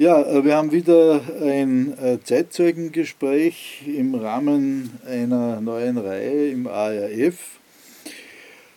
[0.00, 7.60] Ja, äh, wir haben wieder ein äh, Zeitzeugengespräch im Rahmen einer neuen Reihe im ARF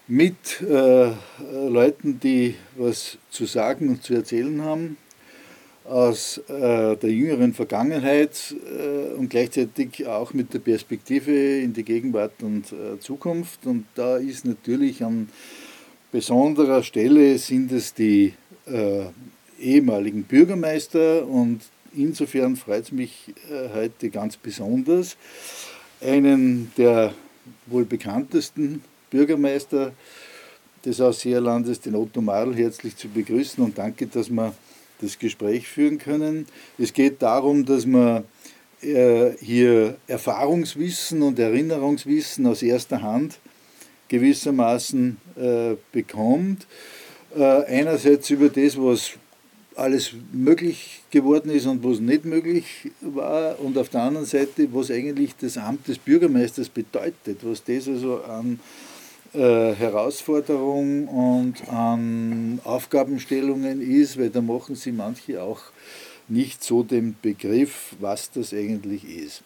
[0.06, 1.12] mit äh,
[1.70, 4.98] Leuten, die was zu sagen und zu erzählen haben
[5.86, 12.44] aus äh, der jüngeren Vergangenheit äh, und gleichzeitig auch mit der Perspektive in die Gegenwart
[12.44, 13.66] und äh, Zukunft.
[13.66, 15.30] Und da ist natürlich an
[16.12, 18.34] besonderer Stelle sind es die
[19.64, 21.62] ehemaligen Bürgermeister und
[21.96, 25.18] insofern freut es mich äh, heute ganz besonders,
[26.02, 27.14] einen der
[27.68, 29.94] wohl bekanntesten Bürgermeister
[30.86, 34.54] des Ausseerlandes, den Otto Madl, herzlich zu begrüßen und danke, dass wir
[35.00, 36.46] das Gespräch führen können.
[36.78, 38.26] Es geht darum, dass man
[38.82, 43.40] äh, hier Erfahrungswissen und Erinnerungswissen aus erster Hand
[44.10, 46.68] gewissermaßen äh, bekommt.
[47.36, 49.14] Einerseits über das, was
[49.76, 54.92] alles möglich geworden ist und was nicht möglich war und auf der anderen Seite, was
[54.92, 58.60] eigentlich das Amt des Bürgermeisters bedeutet, was das also an
[59.34, 65.62] äh, Herausforderung und an Aufgabenstellungen ist, weil da machen sie manche auch
[66.28, 69.44] nicht so den Begriff, was das eigentlich ist.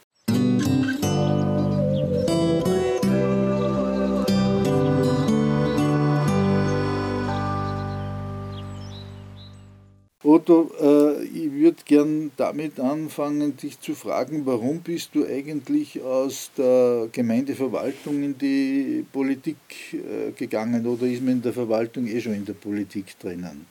[10.28, 16.52] Otto, äh, ich würde gern damit anfangen, dich zu fragen, warum bist du eigentlich aus
[16.58, 19.56] der Gemeindeverwaltung in die Politik
[19.94, 23.68] äh, gegangen oder ist man in der Verwaltung eh schon in der Politik drinnen?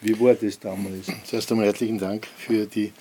[0.00, 1.06] Wie war das damals?
[1.24, 2.92] Zuerst einmal herzlichen Dank für die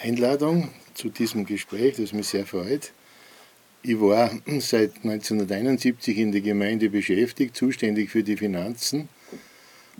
[0.00, 2.90] Einladung zu diesem Gespräch, das mich sehr freut.
[3.84, 9.08] Ich war seit 1971 in der Gemeinde beschäftigt, zuständig für die Finanzen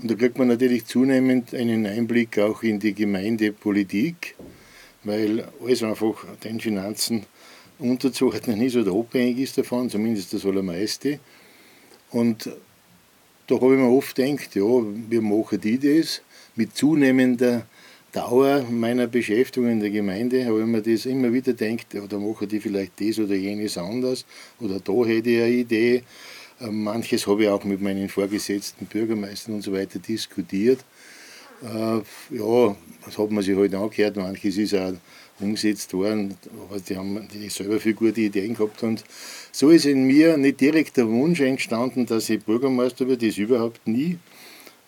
[0.00, 4.36] und da kriegt man natürlich zunehmend einen Einblick auch in die Gemeindepolitik,
[5.02, 7.26] weil alles einfach den Finanzen
[7.80, 11.18] unterzuordnen ist oder abhängig ist davon, zumindest das Allermeiste.
[12.10, 12.48] Und
[13.48, 16.22] da habe ich mir oft gedacht, ja, wie machen die das?
[16.54, 17.66] Mit zunehmender
[18.12, 22.48] Dauer meiner Beschäftigung in der Gemeinde habe ich mir das immer wieder gedacht, da machen
[22.48, 24.24] die vielleicht das oder jenes anders
[24.60, 26.02] oder da hätte ich eine Idee
[26.60, 30.80] manches habe ich auch mit meinen vorgesetzten Bürgermeistern und so weiter diskutiert.
[31.62, 32.00] Äh,
[32.36, 34.94] ja, das hat man sich halt angehört, manches ist auch
[35.40, 36.36] umgesetzt worden,
[36.68, 38.82] aber die haben die selber viel gute Ideen gehabt.
[38.82, 39.04] Und
[39.52, 43.86] so ist in mir nicht direkt der Wunsch entstanden, dass ich Bürgermeister werde, das überhaupt
[43.86, 44.18] nie.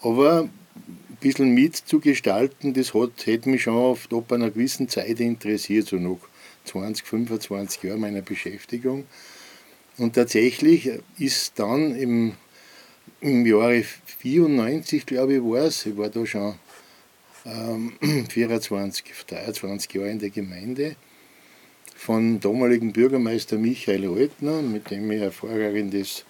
[0.01, 5.89] Aber ein bisschen mitzugestalten, das hat, hätte mich schon oft ab einer gewissen Zeit interessiert,
[5.89, 6.19] so nach
[6.65, 9.05] 20, 25 Jahren meiner Beschäftigung.
[10.01, 12.33] Und tatsächlich ist dann im,
[13.21, 16.55] im Jahre 94, glaube ich, war es, ich war da schon
[17.45, 17.93] ähm,
[18.31, 20.97] 24, 23 Jahre in der Gemeinde,
[21.95, 26.25] von damaligen Bürgermeister Michael Reutner, mit dem ich hervorragendes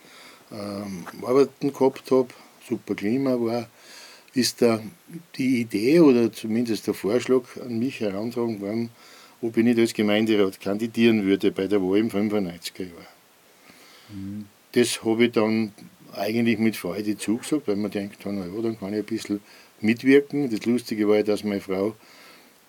[0.51, 2.31] ähm, Arbeiten gehabt habe,
[2.69, 3.71] super Klima war,
[4.35, 4.83] ist da
[5.37, 8.91] die Idee oder zumindest der Vorschlag an mich herantragen worden,
[9.41, 13.10] ob ich nicht als Gemeinderat kandidieren würde bei der Wahl im 95er Jahr.
[14.73, 15.73] Das habe ich dann
[16.13, 19.41] eigentlich mit Freude zugesagt, weil man denkt, na ja, dann kann ich ein bisschen
[19.81, 20.51] mitwirken.
[20.51, 21.95] Das Lustige war, dass meine Frau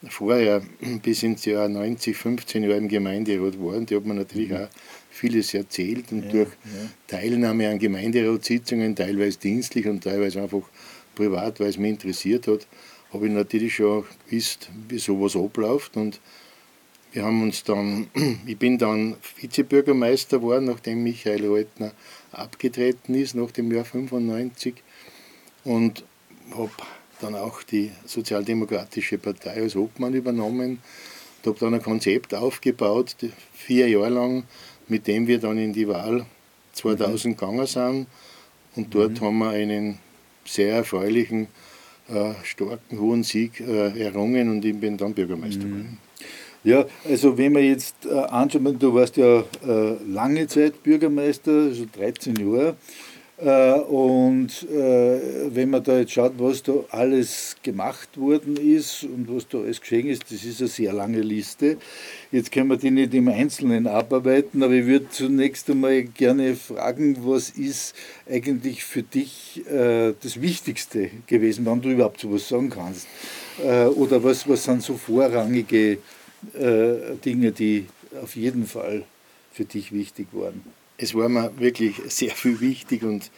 [0.10, 0.62] vorher
[1.04, 4.58] bis ins Jahr 90, 15 Jahre im Gemeinderat war und die hat mir natürlich mhm.
[4.58, 4.70] auch
[5.10, 6.90] vieles erzählt und ja, durch ja.
[7.08, 10.64] Teilnahme an Gemeinderatssitzungen, teilweise dienstlich und teilweise einfach
[11.16, 12.68] privat, weil es mich interessiert hat,
[13.14, 16.20] habe ich natürlich schon gewusst, wie sowas abläuft und
[17.12, 18.08] wir haben uns dann,
[18.46, 21.92] ich bin dann Vizebürgermeister geworden, nachdem Michael Reutner
[22.32, 24.76] abgetreten ist, nach dem Jahr 95
[25.64, 26.04] und
[26.56, 26.72] habe
[27.20, 30.80] dann auch die Sozialdemokratische Partei als Obmann übernommen
[31.44, 33.16] und habe dann ein Konzept aufgebaut,
[33.54, 34.44] vier Jahre lang,
[34.88, 36.26] mit dem wir dann in die Wahl
[36.74, 37.38] 2000 mhm.
[37.38, 38.08] gegangen sind
[38.76, 39.26] und dort mhm.
[39.26, 40.00] haben wir einen
[40.46, 41.48] sehr erfreulichen,
[42.10, 45.98] äh, starken, hohen Sieg äh, errungen und ich bin dann Bürgermeister mhm.
[46.64, 51.86] Ja, also wenn man jetzt äh, anschaut, du warst ja äh, lange Zeit Bürgermeister, also
[51.92, 52.76] 13 Jahre,
[53.44, 55.20] äh, und äh,
[55.56, 59.82] wenn man da jetzt schaut, was da alles gemacht worden ist und was da alles
[59.82, 61.78] geschehen ist, das ist eine sehr lange Liste.
[62.32, 67.18] Jetzt können wir die nicht im Einzelnen abarbeiten, aber ich würde zunächst einmal gerne fragen,
[67.22, 67.96] was ist
[68.30, 73.08] eigentlich für dich äh, das Wichtigste gewesen, wenn du überhaupt so was sagen kannst?
[73.66, 75.98] Äh, oder was, was sind so vorrangige äh,
[76.54, 77.88] Dinge, die
[78.22, 79.04] auf jeden Fall
[79.52, 80.64] für dich wichtig waren?
[80.98, 83.32] Es war mir wirklich sehr viel wichtig und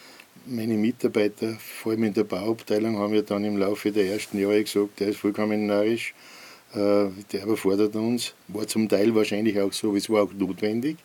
[0.46, 4.64] meine Mitarbeiter, vor allem in der Bauabteilung, haben ja dann im Laufe der ersten Jahre
[4.64, 6.14] gesagt, der ist vollkommen narrisch,
[6.74, 8.34] äh, der überfordert uns.
[8.48, 10.98] War zum Teil wahrscheinlich auch so, es war auch notwendig.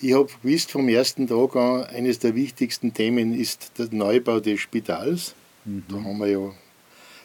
[0.00, 4.60] Ich habe gewusst vom ersten Tag an, eines der wichtigsten Themen ist der Neubau des
[4.60, 5.34] Spitals.
[5.64, 5.84] Mhm.
[5.88, 6.54] Da haben wir ja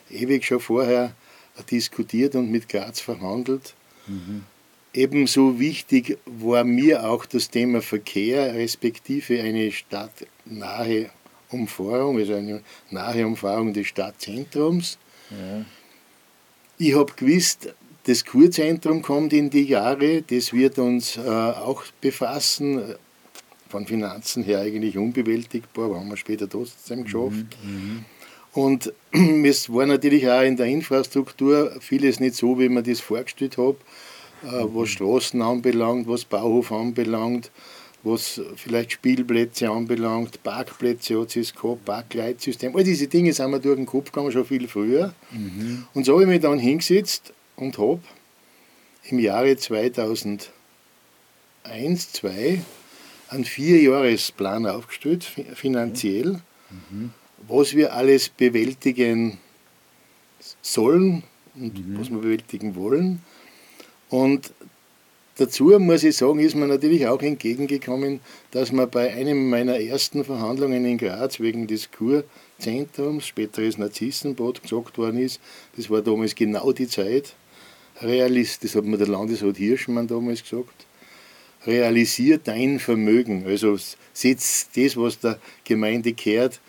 [0.09, 1.13] ewig schon vorher
[1.69, 3.73] diskutiert und mit Graz verhandelt.
[4.07, 4.43] Mhm.
[4.93, 11.09] Ebenso wichtig war mir auch das Thema Verkehr, respektive eine stadtnahe
[11.49, 14.97] Umfahrung, also eine nahe Umfahrung des Stadtzentrums.
[15.29, 15.65] Ja.
[16.77, 17.73] Ich habe gewusst,
[18.05, 22.95] das Kurzentrum kommt in die Jahre, das wird uns äh, auch befassen.
[23.69, 27.45] Von Finanzen her eigentlich unbewältigbar, aber haben wir später trotzdem geschafft.
[27.63, 28.05] Mhm, mhm.
[28.51, 28.93] und
[29.45, 33.75] es war natürlich auch in der Infrastruktur vieles nicht so, wie man das vorgestellt hat,
[33.75, 33.77] äh,
[34.41, 37.51] was Straßen anbelangt, was Bauhof anbelangt,
[38.03, 42.75] was vielleicht Spielplätze anbelangt, Parkplätze hat es gehabt, Parkleitsystem.
[42.75, 45.13] All diese Dinge sind mir durch den Kopf gegangen, schon viel früher.
[45.31, 45.85] Mhm.
[45.93, 47.99] Und so habe ich mich dann hingesetzt und habe
[49.09, 50.51] im Jahre 2001,
[51.63, 52.61] 2002
[53.29, 56.41] einen Vierjahresplan aufgestellt, finanziell,
[56.89, 57.11] mhm.
[57.47, 59.37] was wir alles bewältigen
[60.61, 61.23] sollen
[61.55, 61.99] und mhm.
[61.99, 63.21] was wir bewältigen wollen.
[64.11, 64.51] Und
[65.37, 68.19] dazu muss ich sagen, ist mir natürlich auch entgegengekommen,
[68.51, 74.97] dass man bei einem meiner ersten Verhandlungen in Graz wegen des Kurzentrums, späteres Narzissenbad, gesagt
[74.97, 75.39] worden ist,
[75.77, 77.33] das war damals genau die Zeit,
[78.01, 80.85] realist, das hat mir der Landesrat Hirschmann damals gesagt,
[81.65, 83.77] realisiert dein Vermögen, also
[84.13, 86.59] setz das, was der Gemeinde kehrt,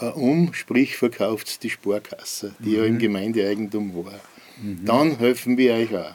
[0.00, 2.76] äh, um, sprich verkauft die Sparkasse, die mhm.
[2.76, 2.98] ja im mhm.
[2.98, 4.20] Gemeindeeigentum war.
[4.62, 4.84] Mhm.
[4.84, 6.14] Dann helfen wir euch auch.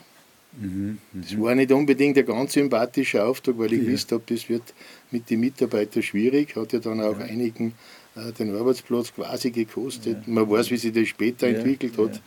[0.59, 0.97] Mhm.
[1.13, 3.85] Das war nicht unbedingt ein ganz sympathischer Auftrag, weil ich ja.
[3.85, 4.73] gewusst habe, das wird
[5.11, 7.25] mit den Mitarbeitern schwierig, hat ja dann auch ja.
[7.25, 7.73] einigen
[8.15, 10.17] äh, den Arbeitsplatz quasi gekostet.
[10.25, 10.33] Ja.
[10.33, 12.21] Man weiß, wie sich das später entwickelt hat.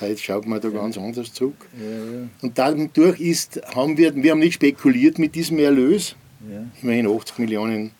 [0.00, 1.66] Heute schaut man da ganz anders zurück.
[2.40, 6.16] Und dadurch ist, haben wir, wir haben nicht spekuliert mit diesem Erlös,
[6.82, 7.92] immerhin 80 Millionen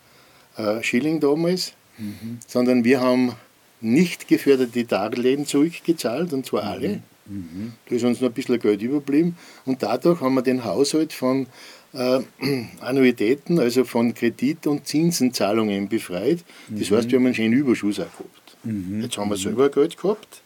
[0.56, 2.38] äh, Schilling damals, mhm.
[2.46, 3.32] sondern wir haben
[3.80, 6.88] nicht geförderte Darlehen zurückgezahlt, und zwar alle.
[6.88, 7.02] Mhm.
[7.26, 9.36] Da ist uns noch ein bisschen Geld überblieben.
[9.64, 11.46] Und dadurch haben wir den Haushalt von
[11.92, 12.20] äh,
[12.80, 16.44] Annuitäten, also von Kredit- und Zinsenzahlungen befreit.
[16.68, 16.96] Das mhm.
[16.96, 18.56] heißt, wir haben einen schönen Überschuss auch gehabt.
[18.64, 19.02] Mhm.
[19.02, 20.42] Jetzt haben wir selber Geld gehabt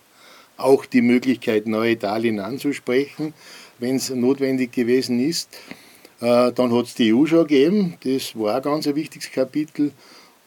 [0.56, 3.34] auch die Möglichkeit, neue Darlehen anzusprechen,
[3.78, 5.50] wenn es notwendig gewesen ist.
[6.20, 9.93] Äh, dann hat es die EU schon gegeben, das war ein ganz wichtiges Kapitel,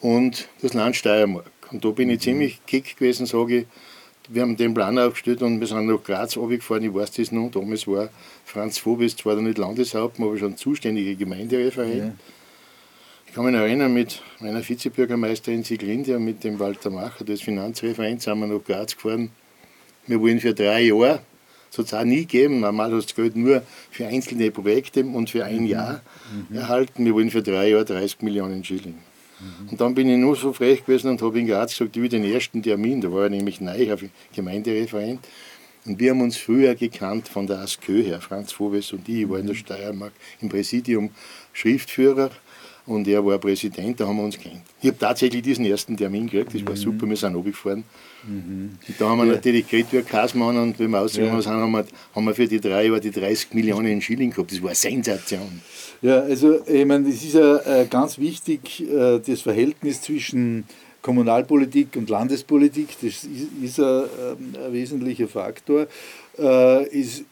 [0.01, 1.51] und das Land Steiermark.
[1.71, 2.23] Und da bin ich mhm.
[2.23, 3.65] ziemlich kick gewesen, sage ich,
[4.29, 7.51] wir haben den Plan aufgestellt und wir sind nach Graz runtergefahren, ich weiß das noch,
[7.51, 8.09] damals war
[8.45, 11.97] Franz Vobis zwar noch nicht Landeshauptmann, aber schon zuständiger Gemeindereferent.
[11.97, 12.11] Ja.
[13.27, 18.21] Ich kann mich erinnern, mit meiner Vizebürgermeisterin Sieglinde und mit dem Walter Macher, das Finanzreferent,
[18.21, 19.31] sind wir nach Graz gefahren
[20.09, 21.19] wir wollen für drei Jahre,
[21.77, 23.61] hat es auch nie gegeben, normal hast du Geld nur
[23.91, 25.67] für einzelne Projekte und für ein mhm.
[25.67, 26.01] Jahr
[26.49, 26.57] mhm.
[26.57, 27.05] erhalten.
[27.05, 28.97] Wir wollen für drei Jahre 30 Millionen Schilling.
[29.39, 29.69] Mhm.
[29.69, 32.09] Und dann bin ich nur so frech gewesen und habe in Graz gesagt, ich will
[32.09, 34.03] den ersten Termin, da war er nämlich neu auf
[34.35, 35.19] Gemeindereferent.
[35.85, 39.29] Und wir haben uns früher gekannt von der ASKÖ her, Franz Vobes und ich, ich
[39.29, 39.55] war in der.
[39.55, 41.11] Steiermark im Präsidium
[41.53, 42.31] Schriftführer
[42.89, 44.61] und er war Präsident, da haben wir uns kennt.
[44.81, 46.77] Ich habe tatsächlich diesen ersten Termin gekriegt, das war mhm.
[46.77, 47.83] super, wir sind runtergefahren.
[48.27, 48.71] Mhm.
[48.87, 49.33] Und da haben wir ja.
[49.33, 51.41] natürlich geredet wie Kasmann und wenn wir ausgegangen ja.
[51.41, 54.61] sind, haben wir, haben wir für die drei Jahre die 30 Millionen Schilling gehabt, das
[54.61, 55.61] war eine Sensation.
[56.01, 60.65] Ja, also ich meine, es ist ja äh, ganz wichtig, äh, das Verhältnis zwischen
[61.01, 63.27] Kommunalpolitik und Landespolitik, das ist,
[63.61, 65.87] ist ein, ähm, ein, wesentlicher Faktor.
[66.37, 67.23] Äh, ist,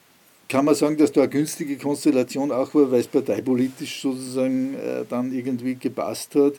[0.50, 5.04] kann man sagen, dass da eine günstige Konstellation auch war, weil es parteipolitisch sozusagen äh,
[5.10, 6.54] dann irgendwie gepasst hat.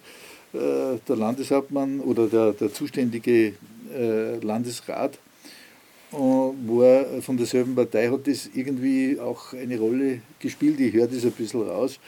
[0.52, 3.54] Äh, der Landeshauptmann oder der, der zuständige
[3.95, 5.18] äh, Landesrat
[6.11, 10.80] war von derselben Partei, hat das irgendwie auch eine Rolle gespielt.
[10.80, 12.00] Ich höre das ein bisschen raus.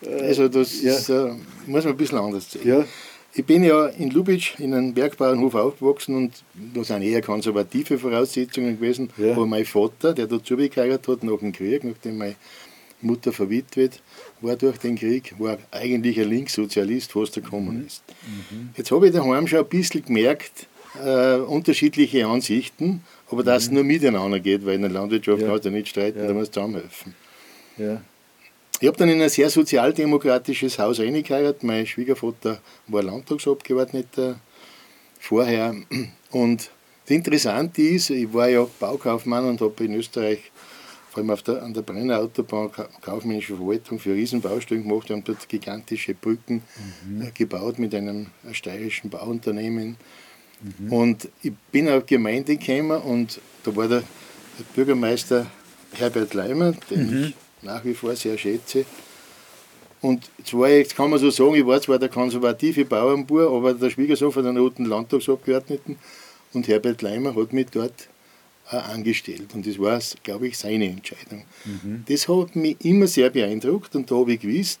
[0.00, 0.94] Also das ja.
[0.94, 1.08] ist,
[1.66, 2.66] muss man ein bisschen anders sehen.
[2.66, 2.84] Ja.
[3.38, 6.32] Ich bin ja in Lubitsch in einem Bergbauernhof aufgewachsen und
[6.74, 9.10] da sind eher konservative Voraussetzungen gewesen.
[9.18, 9.32] Ja.
[9.32, 12.36] Aber mein Vater, der dazu geheiratet hat nach dem Krieg, nachdem meine
[13.02, 14.00] Mutter verwitwet
[14.40, 18.02] war durch den Krieg, war eigentlich ein Linkssozialist, fast ein Kommunist.
[18.22, 18.58] Mhm.
[18.58, 18.68] mhm.
[18.74, 20.66] Jetzt habe ich daheim schon ein bisschen gemerkt,
[21.04, 23.74] äh, unterschiedliche Ansichten, aber dass es mhm.
[23.74, 25.48] nur miteinander geht, weil in der Landwirtschaft ja.
[25.48, 26.26] kannst du nicht streiten, ja.
[26.26, 27.14] da musst du zusammenhelfen.
[27.76, 28.00] Ja.
[28.80, 31.62] Ich habe dann in ein sehr sozialdemokratisches Haus eingeheiratet.
[31.62, 34.38] Mein Schwiegervater war Landtagsabgeordneter
[35.18, 35.74] vorher.
[36.30, 36.70] Und
[37.06, 40.50] das Interessante ist, ich war ja Baukaufmann und habe in Österreich
[41.08, 45.08] vor allem auf der, an der Brenner Autobahn kaufmännische Verwaltung für Riesenbaustellen gemacht.
[45.08, 46.62] Wir haben dort gigantische Brücken
[47.06, 47.22] mhm.
[47.22, 49.96] Äh, gebaut mit einem steirischen Bauunternehmen.
[50.60, 50.92] Mhm.
[50.92, 54.00] Und ich bin auf Gemeinde gekommen und da war der,
[54.58, 55.46] der Bürgermeister
[55.94, 57.24] Herbert Leimer, den mhm.
[57.28, 57.34] ich
[57.66, 58.84] nach wie vor sehr schätze.
[60.00, 63.90] Und zwar, jetzt kann man so sagen, ich war zwar der konservative Bauernbauer, aber der
[63.90, 65.96] Schwiegersohn von den roten Landtagsabgeordneten
[66.52, 68.08] und Herbert Leimer hat mich dort
[68.70, 69.54] äh, angestellt.
[69.54, 71.44] Und das war, glaube ich, seine Entscheidung.
[71.64, 72.04] Mhm.
[72.08, 74.80] Das hat mich immer sehr beeindruckt und da habe ich gewusst,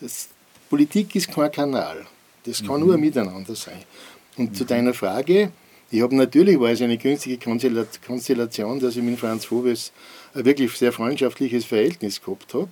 [0.00, 0.28] dass
[0.70, 2.06] Politik ist kein Kanal.
[2.44, 2.86] Das kann mhm.
[2.86, 3.82] nur miteinander sein.
[4.36, 4.54] Und mhm.
[4.54, 5.52] zu deiner Frage,
[5.90, 9.92] ich habe natürlich, war es eine günstige Konstellation, dass ich mit Franz Vogels
[10.34, 12.70] ein wirklich sehr freundschaftliches Verhältnis gehabt habe.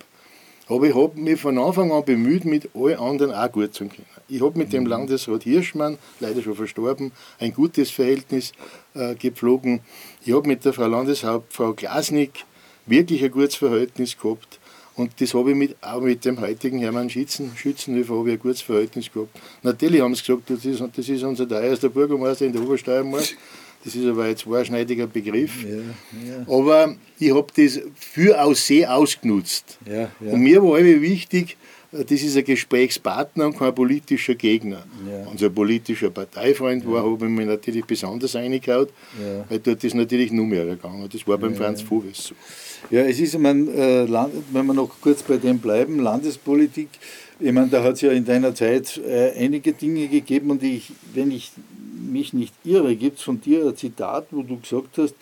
[0.67, 4.05] Aber ich habe mich von Anfang an bemüht, mit allen anderen auch gut zu können.
[4.29, 4.89] Ich habe mit dem mhm.
[4.89, 8.53] Landesrat Hirschmann, leider schon verstorben, ein gutes Verhältnis
[8.93, 9.81] äh, gepflogen.
[10.23, 12.45] Ich habe mit der Frau Landeshauptfrau Glasnick
[12.85, 14.59] wirklich ein gutes Verhältnis gehabt.
[14.95, 18.39] Und das habe ich mit, auch mit dem heutigen Hermann Schützen, Schützenhöfer habe ich ein
[18.39, 19.37] gutes Verhältnis gehabt.
[19.63, 23.27] Natürlich haben sie gesagt, das ist, das ist unser teuerster Bürgermeister in der Obersteiermark.
[23.83, 25.63] Das ist aber ein zweischneidiger Begriff.
[25.63, 26.45] Ja, ja.
[26.47, 29.79] Aber ich habe das für aus sehr ausgenutzt.
[29.89, 31.57] Ja, und mir war immer wichtig,
[31.91, 34.85] das ist ein Gesprächspartner und kein politischer Gegner.
[35.09, 35.27] Ja.
[35.27, 38.89] Unser politischer Parteifreund war, habe ich mich natürlich besonders eingehaut,
[39.21, 39.45] ja.
[39.49, 41.07] weil dort ist natürlich nur mehr gegangen.
[41.11, 41.55] Das war beim.
[41.55, 42.35] Franz Voves so.
[42.89, 44.07] Ja, es ist, ich meine, äh,
[44.51, 46.89] wenn wir noch kurz bei dem bleiben, Landespolitik,
[47.39, 50.91] ich meine, da hat es ja in deiner Zeit äh, einige Dinge gegeben und ich,
[51.13, 51.51] wenn ich
[52.11, 55.15] mich nicht irre, gibt es von dir ein Zitat, wo du gesagt hast,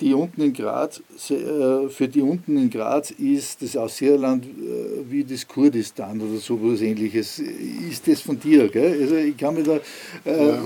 [0.00, 1.00] die unten in Graz,
[1.30, 6.82] äh, für die unten in Graz ist das Ausseerland äh, wie das Kurdistan oder sowas
[6.82, 7.38] ähnliches.
[7.38, 8.68] Ist das von dir?
[8.68, 9.00] Gell?
[9.00, 9.80] Also ich kann mir da,
[10.24, 10.62] äh, ja.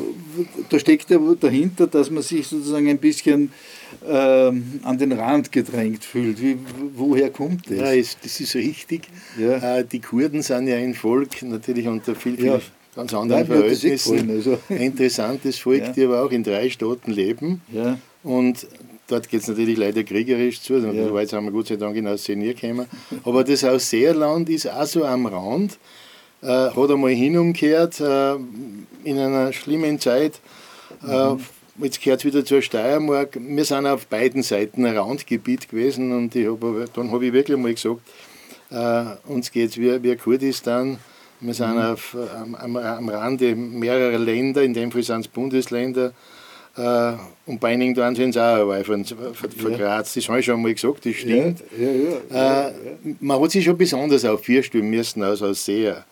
[0.69, 3.53] da steckt ja dahinter, dass man sich sozusagen ein bisschen
[4.05, 6.43] äh, an den Rand gedrängt fühlt.
[6.43, 6.59] Wie,
[6.97, 7.79] woher kommt das?
[7.79, 9.03] Ja, das ist richtig.
[9.39, 9.85] Ja.
[9.85, 12.61] Die Kurden sind ja ein Volk, natürlich unter viel, viel ja.
[12.97, 14.31] ganz anderen Nein, eh Verhältnissen.
[14.31, 14.59] Also.
[14.69, 15.93] Ein interessantes Volk, ja.
[15.93, 17.63] die aber auch in drei Staaten leben.
[17.73, 17.97] Ja.
[18.23, 18.67] Und
[19.11, 21.09] Dort geht es natürlich leider kriegerisch zu, ja.
[21.09, 22.87] so weit sind wir Gott sei Dank in Aussenier gekommen.
[23.25, 25.79] Aber das Ausseerland ist auch so am Rand,
[26.43, 28.35] äh, hat einmal hin umgekehrt äh,
[29.03, 30.41] in einer schlimmen Zeit.
[31.05, 31.41] Äh, mhm.
[31.83, 33.37] Jetzt gehört es wieder zur Steiermark.
[33.41, 37.75] Wir sind auf beiden Seiten ein Randgebiet gewesen und hab, dann habe ich wirklich mal
[37.75, 38.03] gesagt,
[38.71, 40.99] äh, uns geht es wie, wie Kurdistan.
[41.41, 41.81] Wir sind mhm.
[41.81, 46.13] auf, am, am, am Rande mehrerer Länder, in dem Fall sind es Bundesländer.
[46.77, 47.13] Äh,
[47.47, 50.15] und bei einigen da sind es auch dabei von, von, von Graz.
[50.15, 51.63] Das habe ich schon mal gesagt, das stimmt.
[51.79, 51.91] Ja,
[52.31, 52.73] ja, äh,
[53.21, 56.05] man hat sich schon besonders auf vier Stimmen müssen als Ausseher.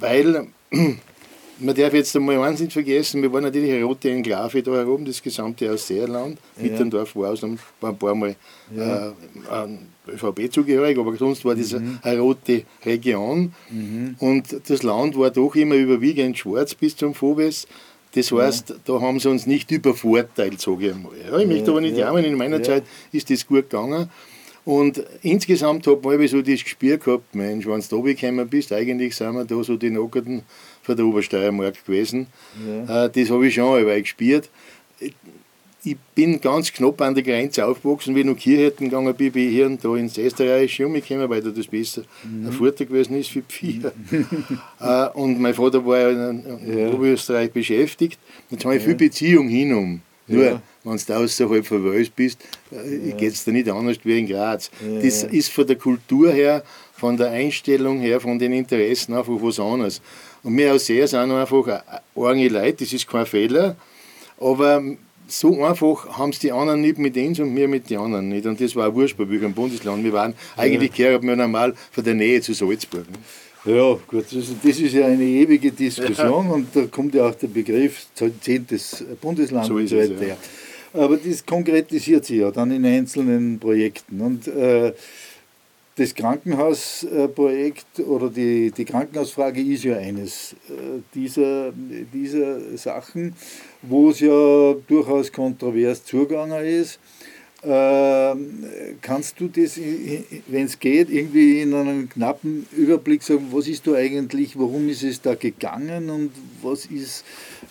[0.00, 0.48] Weil,
[1.60, 5.04] man darf jetzt einmal eins nicht vergessen, wir waren natürlich eine rote Enklave da herum,
[5.04, 6.38] das gesamte Ausseerland.
[6.60, 8.34] Mittendorf war, aus, war ein paar Mal
[8.76, 11.98] äh, ÖVP zugehörig, aber sonst war das mhm.
[12.02, 13.52] eine rote Region.
[13.70, 14.16] Mhm.
[14.18, 17.66] Und das Land war doch immer überwiegend schwarz bis zum Voves.
[18.18, 18.76] Das heißt, ja.
[18.84, 21.12] da haben sie uns nicht übervorteilt, sage ich einmal.
[21.24, 22.06] Ja, ich möchte aber nicht ja.
[22.06, 22.82] jammern, in meiner Zeit
[23.12, 24.10] ist das gut gegangen.
[24.64, 29.16] Und insgesamt hat man so das Gespür gehabt, Mensch, wenn du da gekommen bist, eigentlich
[29.16, 30.42] sind wir da so die Nockerten
[30.82, 32.26] von der Obersteiermark gewesen.
[32.66, 33.04] Ja.
[33.04, 34.50] Äh, das habe ich schon einmal gespürt
[35.92, 39.48] ich bin ganz knapp an der Grenze aufgewachsen, wie ich noch Kirchhirten gegangen bin, bin
[39.48, 42.46] ich hier und da ins Österreichische umgekommen, weil da das besser mhm.
[42.46, 43.82] ein Vorteil gewesen ist für die
[44.80, 46.88] äh, und mein Vater war in, in ja.
[46.88, 48.18] Oberösterreich beschäftigt.
[48.50, 48.88] Jetzt habe ich ja.
[48.88, 50.00] viel Beziehung hin um.
[50.28, 50.62] Nur, ja.
[50.84, 52.38] wenn du außerhalb von Wels bist,
[52.70, 53.16] äh, ja.
[53.16, 54.70] geht es dir nicht anders wie in Graz.
[54.86, 55.00] Ja.
[55.00, 59.58] Das ist von der Kultur her, von der Einstellung her, von den Interessen einfach was
[59.58, 60.02] anderes.
[60.42, 61.82] Und wir aus sehr sind einfach
[62.14, 63.76] arme Leute, das ist kein Fehler,
[64.38, 64.82] aber
[65.28, 68.46] so einfach haben es die anderen nicht mit uns und wir mit den anderen nicht.
[68.46, 70.02] Und das war auch wurscht bei Bürgern Bundesland.
[70.04, 71.20] Wir waren eigentlich ja.
[71.22, 73.04] wir normal von der Nähe zu Salzburg.
[73.64, 76.52] Ja, gut, das ist, das ist ja eine ewige Diskussion ja.
[76.54, 78.66] und da kommt ja auch der Begriff 10.
[79.20, 80.26] Bundesland so und so weiter.
[80.26, 80.36] Ja.
[80.94, 84.20] Aber das konkretisiert sich ja dann in einzelnen Projekten.
[84.20, 84.92] Und äh,
[85.98, 93.34] das Krankenhausprojekt oder die, die Krankenhausfrage ist ja eines äh, dieser, dieser Sachen,
[93.82, 97.00] wo es ja durchaus kontrovers zugegangen ist.
[97.64, 98.64] Ähm,
[99.02, 99.76] kannst du das,
[100.46, 105.02] wenn es geht, irgendwie in einem knappen Überblick sagen, was ist da eigentlich, warum ist
[105.02, 106.30] es da gegangen und
[106.62, 107.24] was ist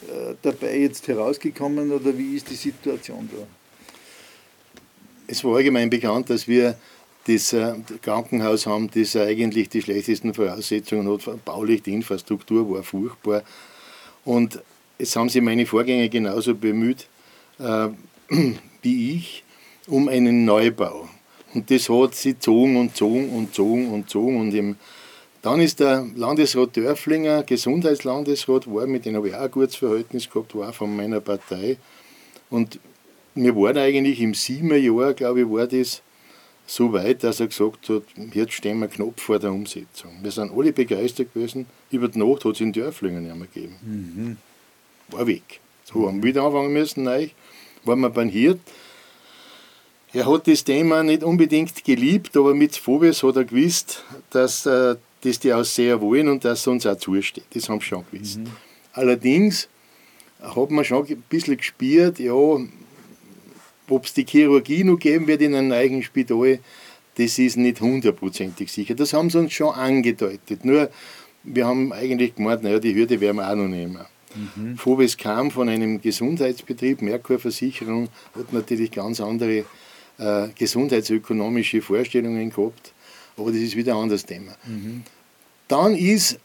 [0.10, 3.48] äh, dabei jetzt herausgekommen oder wie ist die Situation da?
[5.28, 6.78] Es war allgemein bekannt, dass wir
[7.28, 7.56] das
[8.02, 11.46] Krankenhaus haben, das eigentlich die schlechtesten Voraussetzungen hat.
[11.46, 13.44] Baulich, die Infrastruktur war furchtbar.
[14.24, 14.62] Und
[14.98, 17.08] es haben sich meine Vorgänger genauso bemüht
[17.60, 17.90] äh,
[18.82, 19.44] wie ich
[19.88, 21.08] um einen Neubau.
[21.54, 24.40] Und das hat sie gezogen und gezogen und gezogen und gezogen.
[24.40, 24.76] Und im,
[25.42, 30.30] dann ist der Landesrat Dörflinger, Gesundheitslandesrat, war, mit dem habe ich auch ein gutes Verhältnis
[30.30, 31.78] gehabt, war von meiner Partei.
[32.50, 32.80] Und
[33.34, 36.02] wir waren eigentlich im sieben Jahr, glaube ich, war das
[36.68, 40.12] so weit, dass er gesagt hat, jetzt stehen wir knapp vor der Umsetzung.
[40.22, 41.66] Wir sind alle begeistert gewesen.
[41.90, 43.76] Über die Nacht hat es in Dörflingen nicht mehr gegeben.
[43.82, 44.38] Mhm.
[45.16, 45.62] War weg.
[45.86, 47.30] So haben wir wieder anfangen müssen, neu.
[47.86, 48.60] Waren wir beim Hirt.
[50.12, 54.96] Er hat das Thema nicht unbedingt geliebt, aber mit Phobis hat er gewusst, dass äh,
[55.22, 57.46] das die Ausseher wollen und dass es uns auch zusteht.
[57.54, 58.40] Das haben sie schon gewusst.
[58.40, 58.48] Mhm.
[58.92, 59.70] Allerdings
[60.42, 62.34] hat man schon ein bisschen gespürt, ja,
[63.90, 66.60] ob es die Chirurgie noch geben wird in einem neuen Spital,
[67.16, 68.94] das ist nicht hundertprozentig sicher.
[68.96, 70.64] Das haben sie uns schon angedeutet.
[70.66, 70.90] Nur,
[71.44, 74.00] wir haben eigentlich gemeint, naja, die Hürde werden wir auch noch nehmen.
[74.36, 74.78] Mhm.
[74.78, 79.66] Phobis kam von einem Gesundheitsbetrieb, Merkur Versicherung, hat natürlich ganz andere
[80.20, 82.94] äh, gesundheitsökonomische Vorstellungen gehabt,
[83.36, 84.56] aber das ist wieder ein anderes Thema.
[84.66, 85.04] Mhm.
[85.68, 86.40] Dann ist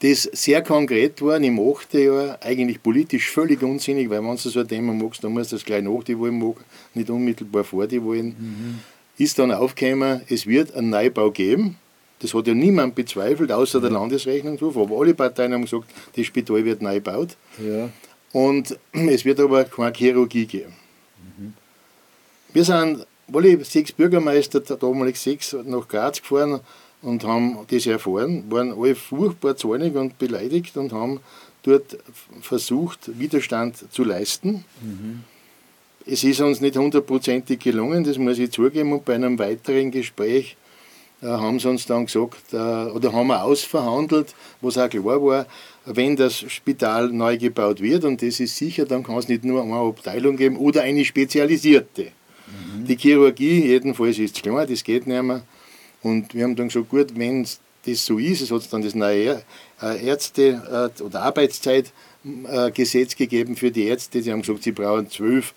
[0.00, 1.94] das sehr konkret geworden im 8.
[1.94, 5.56] Jahr, eigentlich politisch völlig unsinnig, weil wenn du so ein Thema magst, dann musst du
[5.56, 8.36] das gleich nach die Wahlen machen, nicht unmittelbar vor die Wahlen.
[8.38, 8.78] Mhm.
[9.16, 11.76] Ist dann aufgekommen, es wird einen Neubau geben.
[12.18, 14.76] Das hat ja niemand bezweifelt, außer der Landesrechnungshof.
[14.76, 17.36] Aber alle Parteien haben gesagt, das Spital wird neu gebaut.
[17.58, 17.88] Ja.
[18.32, 20.74] Und es wird aber keine Chirurgie geben.
[21.38, 21.54] Mhm.
[22.52, 26.60] Wir sind alle sechs Bürgermeister, damals sechs, nach Graz gefahren
[27.02, 31.20] und haben das erfahren, waren alle furchtbar zornig und beleidigt und haben
[31.62, 31.98] dort
[32.40, 34.64] versucht, Widerstand zu leisten.
[34.80, 35.24] Mhm.
[36.06, 40.56] Es ist uns nicht hundertprozentig gelungen, das muss ich zugeben, und bei einem weiteren Gespräch
[41.20, 45.46] äh, haben sie uns dann gesagt, äh, oder haben wir ausverhandelt, was auch klar war,
[45.84, 49.62] wenn das Spital neu gebaut wird, und das ist sicher, dann kann es nicht nur
[49.62, 52.04] eine Abteilung geben oder eine spezialisierte.
[52.46, 52.86] Mhm.
[52.86, 55.42] Die Chirurgie, jedenfalls ist klar, das geht nicht mehr.
[56.06, 59.42] Und wir haben dann gesagt, gut, wenn das so ist, es hat dann das neue
[59.82, 65.10] äh, Ärzte- äh, oder Arbeitszeitgesetz äh, gegeben für die Ärzte, die haben gesagt, sie brauchen
[65.10, 65.52] zwölf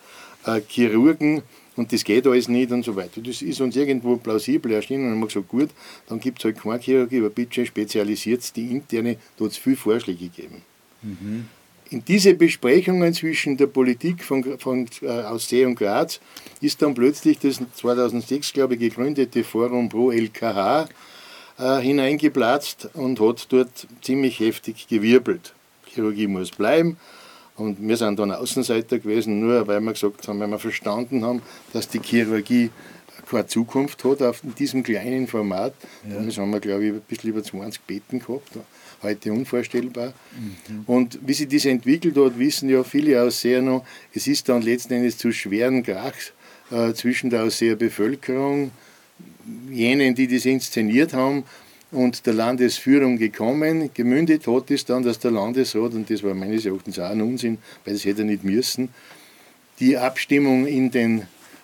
[0.67, 1.43] Chirurgen
[1.75, 3.21] und das geht alles nicht und so weiter.
[3.21, 5.69] Das ist uns irgendwo plausibel erschienen und haben wir gesagt, gut,
[6.07, 9.75] dann gibt es halt keine Chirurgie, aber bitte spezialisiert die interne, da hat es viele
[9.75, 10.63] Vorschläge gegeben.
[11.03, 11.47] Mhm.
[11.91, 16.19] In diese Besprechungen zwischen der Politik von, von, äh, aus See und Graz
[16.61, 20.87] ist dann plötzlich das 2006, glaube ich, gegründete Forum Pro LKH
[21.57, 25.53] äh, hineingeplatzt und hat dort ziemlich heftig gewirbelt.
[25.87, 26.97] Chirurgie muss bleiben.
[27.55, 31.41] Und wir sind dann Außenseiter gewesen, nur weil wir gesagt haben, weil wir verstanden haben,
[31.73, 32.69] dass die Chirurgie
[33.29, 35.73] keine Zukunft hat auf diesem kleinen Format.
[36.07, 36.15] Ja.
[36.15, 38.55] Damals haben wir, glaube ich, ein bisschen über 20 Betten gehabt
[39.01, 40.13] heute unvorstellbar.
[40.67, 40.83] Mhm.
[40.85, 44.93] Und wie sich das entwickelt hat, wissen ja viele Ausseher noch, es ist dann letzten
[44.93, 46.13] Endes zu schweren Krach
[46.71, 48.71] äh, zwischen der Ausseher Bevölkerung,
[49.71, 51.43] jenen, die das inszeniert haben,
[51.91, 53.89] und der Landesführung gekommen.
[53.93, 57.57] Gemündet hat es dann, dass der Landesrat, und das war meines Erachtens auch ein Unsinn,
[57.83, 58.89] weil das hätte er nicht müssen,
[59.79, 61.23] die Abstimmung in den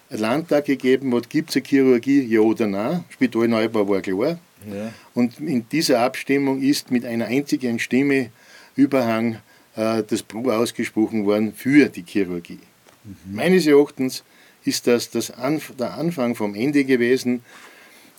[0.10, 3.04] Landtag gegeben hat, gibt es eine Chirurgie, ja oder nein.
[3.10, 4.40] Spitalneubau war klar.
[4.68, 4.94] Ja.
[5.14, 8.32] Und in dieser Abstimmung ist mit einer einzigen Stimme
[8.76, 9.38] Überhang
[9.76, 12.60] äh, das Pro ausgesprochen worden für die Chirurgie.
[13.04, 13.36] Mhm.
[13.36, 14.24] Meines Erachtens
[14.64, 17.42] ist das, das Anf der Anfang vom Ende gewesen.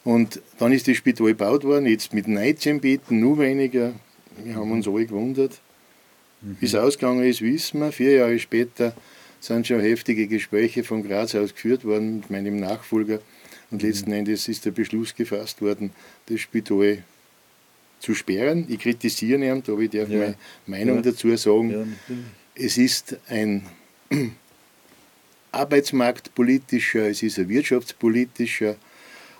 [0.04, 3.92] Und dann ist das Spital gebaut worden, jetzt mit 19 Betten, nur weniger.
[4.44, 5.60] Wir haben uns alle gewundert.
[6.42, 6.56] Mhm.
[6.60, 7.90] Wie es ausgegangen ist, wissen wir.
[7.90, 8.94] Vier Jahre später
[9.40, 13.20] sind schon heftige Gespräche von Graz aus geführt worden mit meinem Nachfolger.
[13.70, 15.90] Und letzten Endes ist der Beschluss gefasst worden,
[16.26, 17.02] das Spital
[18.00, 18.66] zu sperren.
[18.68, 20.18] Ich kritisiere ihn, aber ich darf ja.
[20.18, 21.02] meine Meinung ja.
[21.02, 21.70] dazu sagen.
[21.70, 22.14] Ja,
[22.54, 23.66] es ist ein
[25.52, 28.76] arbeitsmarktpolitischer, es ist ein wirtschaftspolitischer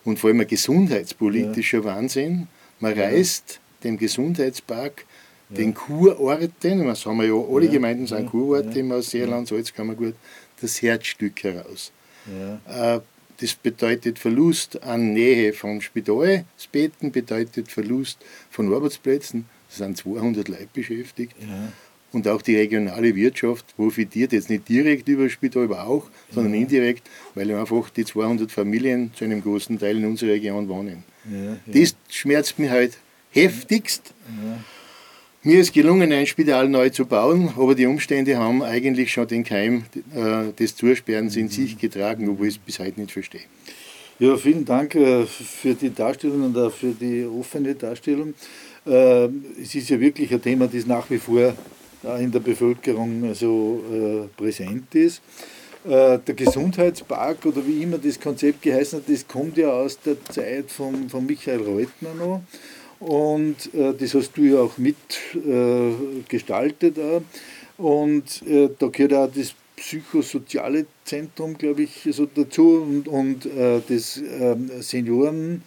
[0.05, 2.49] und vor allem ein gesundheitspolitischer Wahnsinn.
[2.81, 5.05] Man reißt dem Gesundheitspark
[5.49, 10.15] den Kurorten, was haben wir ja, alle Gemeinden sind Kurorte im Seerland, Salzkammergut,
[10.61, 11.93] das Herzstück heraus.
[12.69, 13.01] Äh,
[13.41, 18.19] das bedeutet Verlust an Nähe vom Spitalsbetten, bedeutet Verlust
[18.51, 19.47] von Arbeitsplätzen.
[19.69, 21.35] Da sind 200 Leute beschäftigt.
[21.41, 21.73] Ja.
[22.13, 26.55] Und auch die regionale Wirtschaft profitiert jetzt nicht direkt über das Spital, aber auch, sondern
[26.55, 26.61] ja.
[26.61, 31.05] indirekt, weil einfach die 200 Familien zu einem großen Teil in unserer Region wohnen.
[31.31, 32.97] Ja, das schmerzt mich halt
[33.31, 34.15] heftigst.
[35.47, 39.45] Mir ist gelungen, ein Spital neu zu bauen, aber die Umstände haben eigentlich schon den
[39.45, 43.43] Keim äh, des Zusperrens in sich getragen, obwohl ich es bis heute nicht verstehe.
[44.19, 48.35] Ja, vielen Dank äh, für die Darstellung und auch für die offene Darstellung.
[48.85, 49.27] Äh,
[49.63, 51.55] es ist ja wirklich ein Thema, das nach wie vor
[52.19, 53.83] in der Bevölkerung so
[54.37, 55.23] präsent ist.
[55.85, 60.71] der Gesundheitspark oder wie immer das Konzept geheißen hat, das kommt ja aus der Zeit
[60.71, 62.43] von, von Michael Reutner noch.
[63.01, 66.99] Und äh, das hast du ja auch mitgestaltet.
[66.99, 67.23] Äh,
[67.77, 73.81] und äh, da gehört auch das psychosoziale Zentrum, glaube ich, so dazu und, und äh,
[73.87, 75.61] das ähm, Seniorenheim,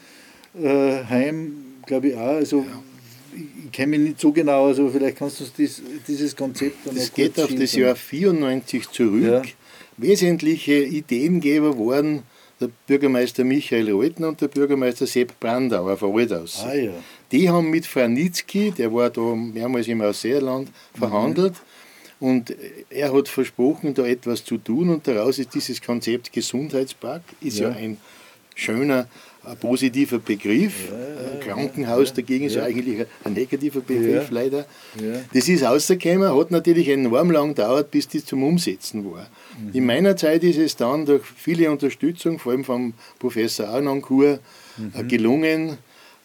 [1.85, 2.37] glaube ich auch.
[2.37, 2.81] Also, ja
[3.65, 6.95] ich kenne mich nicht so genau aber vielleicht kannst du uns dies, dieses Konzept dann
[6.95, 9.23] Das geht auf das Jahr 94 zurück.
[9.23, 9.41] Ja.
[9.97, 12.23] Wesentliche Ideengeber waren
[12.59, 16.63] der Bürgermeister Michael Reutner und der Bürgermeister Sepp Brandauer von Aldaus.
[16.65, 16.91] Ah, ja.
[17.31, 21.53] Die haben mit Franitzky, der war da mehrmals im Ausseerland, verhandelt.
[21.53, 22.27] Mhm.
[22.27, 22.55] Und
[22.89, 27.69] er hat versprochen, da etwas zu tun und daraus ist dieses Konzept Gesundheitspark, ist ja,
[27.69, 27.97] ja ein
[28.55, 29.07] schöner
[29.43, 30.89] ein positiver Begriff.
[30.89, 34.65] Ja, Krankenhaus dagegen ist ja eigentlich ein negativer Begriff, leider.
[35.33, 39.29] Das ist rausgekommen, hat natürlich enorm lang gedauert, bis das zum Umsetzen war.
[39.57, 39.73] Mhm.
[39.73, 44.41] In meiner Zeit ist es dann durch viele Unterstützung, vor allem vom Professor Arnoncourt,
[44.77, 45.07] mhm.
[45.07, 45.77] gelungen,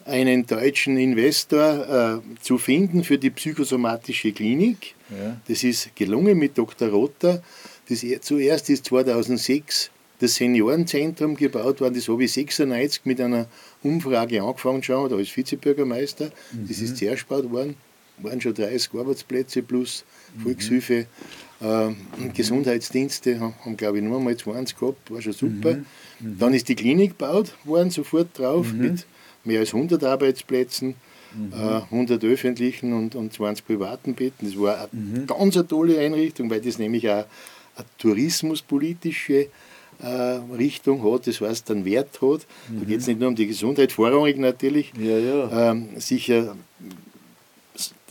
[0.05, 4.95] einen deutschen Investor äh, zu finden für die psychosomatische Klinik.
[5.11, 5.41] Ja.
[5.49, 6.89] Das ist gelungen mit Dr.
[6.89, 7.43] Rotter.
[7.89, 11.95] Das, zuerst ist 2006 das Seniorenzentrum gebaut worden.
[11.95, 13.47] Das habe ich 96 mit einer
[13.83, 16.31] Umfrage angefangen schon, da als Vizebürgermeister.
[16.53, 16.69] Mhm.
[16.69, 17.77] Das ist zuerst gebaut worden.
[18.19, 20.05] Waren schon 30 Arbeitsplätze plus
[20.43, 21.07] Volkshilfe.
[21.61, 21.97] Mhm.
[22.25, 25.75] Äh, Gesundheitsdienste haben, haben glaube ich, nur mal 20 gehabt, war schon super.
[25.75, 25.87] Mhm.
[26.21, 26.39] mhm.
[26.39, 28.79] Dann ist die Klinik gebaut worden, sofort drauf, mhm.
[28.79, 29.07] mit
[29.45, 30.95] mehr als 100 Arbeitsplätzen.
[31.37, 31.53] Mhm.
[31.91, 34.47] 100 öffentlichen und, und 20 privaten Betten.
[34.47, 35.27] Das war eine mhm.
[35.27, 37.25] ganz eine tolle Einrichtung, weil das nämlich auch
[37.75, 39.49] eine tourismuspolitische
[40.01, 40.07] äh,
[40.57, 42.47] Richtung hat, das heißt einen Wert hat.
[42.69, 42.81] Mhm.
[42.81, 45.71] Da geht es nicht nur um die Gesundheit, vorrangig natürlich, ja, ja.
[45.71, 46.57] Ähm, sicher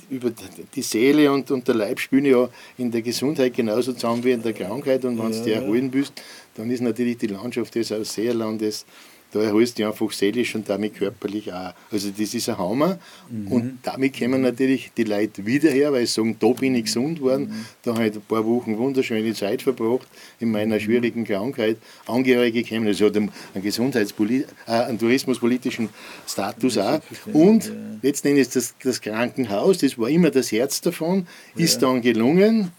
[0.09, 0.31] über
[0.75, 4.43] die Seele und, und der Leib spielen ja in der Gesundheit genauso zusammen wie in
[4.43, 6.13] der Krankheit und wenn du ja, die erholen willst,
[6.55, 8.85] dann ist natürlich die Landschaft des Ausseerlandes
[9.33, 11.73] da erholst du dich einfach seelisch und damit körperlich auch.
[11.91, 13.47] Also das ist ein Hammer mhm.
[13.47, 17.19] und damit kommen natürlich die Leute wieder her, weil sie sagen, da bin ich gesund
[17.19, 17.65] worden, mhm.
[17.81, 20.07] da habe ich ein paar Wochen wunderschöne Zeit verbracht
[20.39, 20.79] in meiner mhm.
[20.81, 21.77] schwierigen Krankheit.
[22.05, 25.89] Angehörige kommen, also hat einen, Gesundheitspoli äh, einen tourismuspolitischen
[26.27, 27.01] Status auch.
[27.33, 27.71] Und
[28.03, 32.71] letzten Endes das, das Krankenhaus, das war immer das Herz davon, ist dann gelungen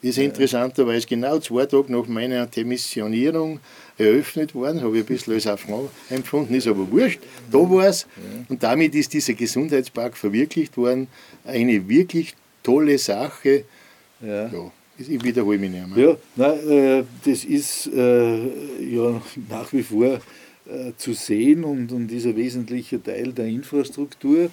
[0.00, 3.60] ist interessanterweise genau zwei Tage nach meiner Demissionierung
[3.96, 8.06] eröffnet worden, habe ich ein bisschen als Affront empfunden, ist aber wurscht, da war es.
[8.48, 11.08] Und damit ist dieser Gesundheitspark verwirklicht worden.
[11.44, 13.64] Eine wirklich tolle Sache.
[14.20, 14.46] Ja.
[14.46, 16.08] ja ich wiederhole mich nicht mehr.
[16.08, 20.20] Ja, nein, äh, das ist äh, ja nach wie vor
[20.96, 24.50] zu sehen und, und ist ein wesentlicher Teil der Infrastruktur.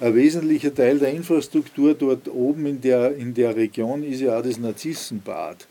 [0.00, 4.42] Ein wesentlicher Teil der Infrastruktur dort oben in der, in der Region ist ja auch
[4.42, 5.66] das Narzissenbad.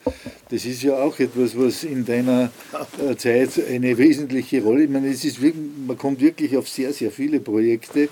[0.49, 2.51] Das ist ja auch etwas, was in deiner
[2.99, 6.91] äh, Zeit eine wesentliche Rolle, ich meine, es ist wirklich, man kommt wirklich auf sehr,
[6.91, 8.09] sehr viele Projekte, äh,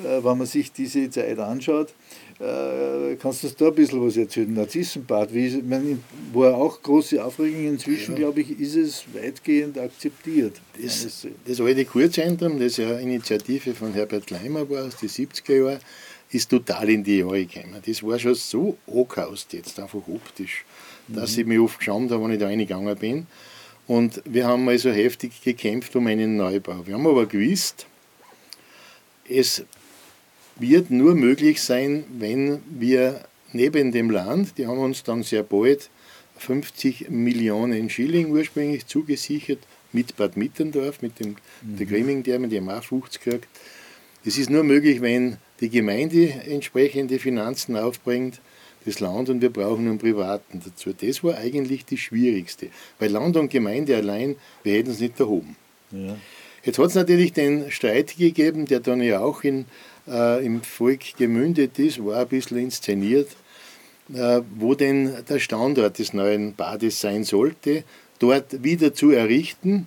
[0.00, 1.94] wenn man sich diese Zeit anschaut.
[2.42, 4.52] Äh, kannst du da ein bisschen was erzählen?
[4.52, 5.98] Narzissenbad, wie ist, meine,
[6.32, 7.68] war auch große Aufregung.
[7.68, 8.18] Inzwischen, ja.
[8.18, 10.60] glaube ich, ist es weitgehend akzeptiert.
[10.80, 15.78] Das, das alte Kurzentrum, das ja Initiative von Herbert Leimer war aus den 70er Jahren,
[16.30, 17.76] ist total in die Jahre gekommen.
[17.84, 20.64] Das war schon so angehaust jetzt, einfach optisch,
[21.06, 21.40] dass mhm.
[21.40, 23.26] ich mich oft geschämt habe, wenn ich da reingegangen bin.
[23.86, 26.84] Und wir haben also heftig gekämpft um einen Neubau.
[26.84, 27.86] Wir haben aber gewusst,
[29.28, 29.64] es
[30.62, 33.20] wird nur möglich sein, wenn wir
[33.52, 35.90] neben dem Land, die haben uns dann sehr bald
[36.38, 39.58] 50 Millionen Schilling ursprünglich zugesichert,
[39.92, 41.76] mit Bad Mitterndorf, mit dem, mhm.
[41.76, 43.48] der Grimming-Därme, die haben auch 50 gekriegt.
[44.24, 48.40] Das ist nur möglich, wenn die Gemeinde entsprechende Finanzen aufbringt,
[48.84, 50.92] das Land und wir brauchen einen Privaten dazu.
[50.92, 55.56] Das war eigentlich das Schwierigste, weil Land und Gemeinde allein, wir hätten es nicht erhoben.
[55.92, 56.16] Ja.
[56.64, 59.66] Jetzt hat es natürlich den Streit gegeben, der dann ja auch in
[60.08, 63.28] äh, im Volk gemündet ist, war ein bisschen inszeniert,
[64.12, 67.84] äh, wo denn der Standort des neuen Bades sein sollte,
[68.18, 69.86] dort wieder zu errichten,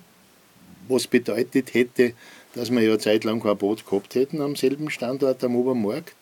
[0.88, 2.12] was bedeutet hätte,
[2.54, 6.14] dass wir ja zeitlang kein Boot gehabt hätten am selben Standort am Obermarkt,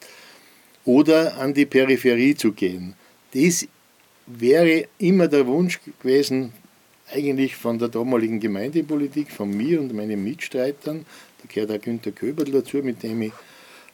[0.85, 2.94] oder an die Peripherie zu gehen.
[3.33, 3.66] Das
[4.26, 6.52] wäre immer der Wunsch gewesen,
[7.12, 11.04] eigentlich von der damaligen Gemeindepolitik, von mir und meinen Mitstreitern.
[11.42, 13.33] Da gehört auch Günter Köberl dazu, mit dem ich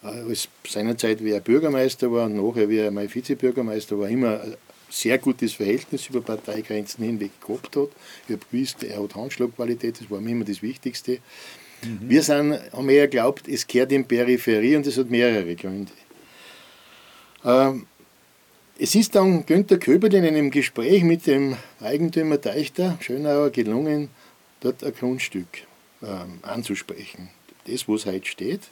[0.02, 4.54] als seinerzeit wie er Bürgermeister war und nachher wie er mein Vizebürgermeister war, immer ein
[4.88, 7.90] sehr gutes Verhältnis über Parteigrenzen hinweg gehabt hat.
[8.26, 11.18] Ich habe gewusst, er hat Handschlagqualität, das war mir immer das Wichtigste.
[11.82, 12.08] Mhm.
[12.08, 15.92] Wir sind, haben eher geglaubt, es kehrt in Peripherie und das hat mehrere Gründe.
[17.44, 17.86] Ähm,
[18.78, 24.08] es ist dann Günter Köber in einem Gespräch mit dem Eigentümer Teichter, Schönauer, gelungen,
[24.60, 25.48] dort ein Grundstück
[26.02, 27.28] ähm, anzusprechen.
[27.66, 28.62] Das, wo es heute steht.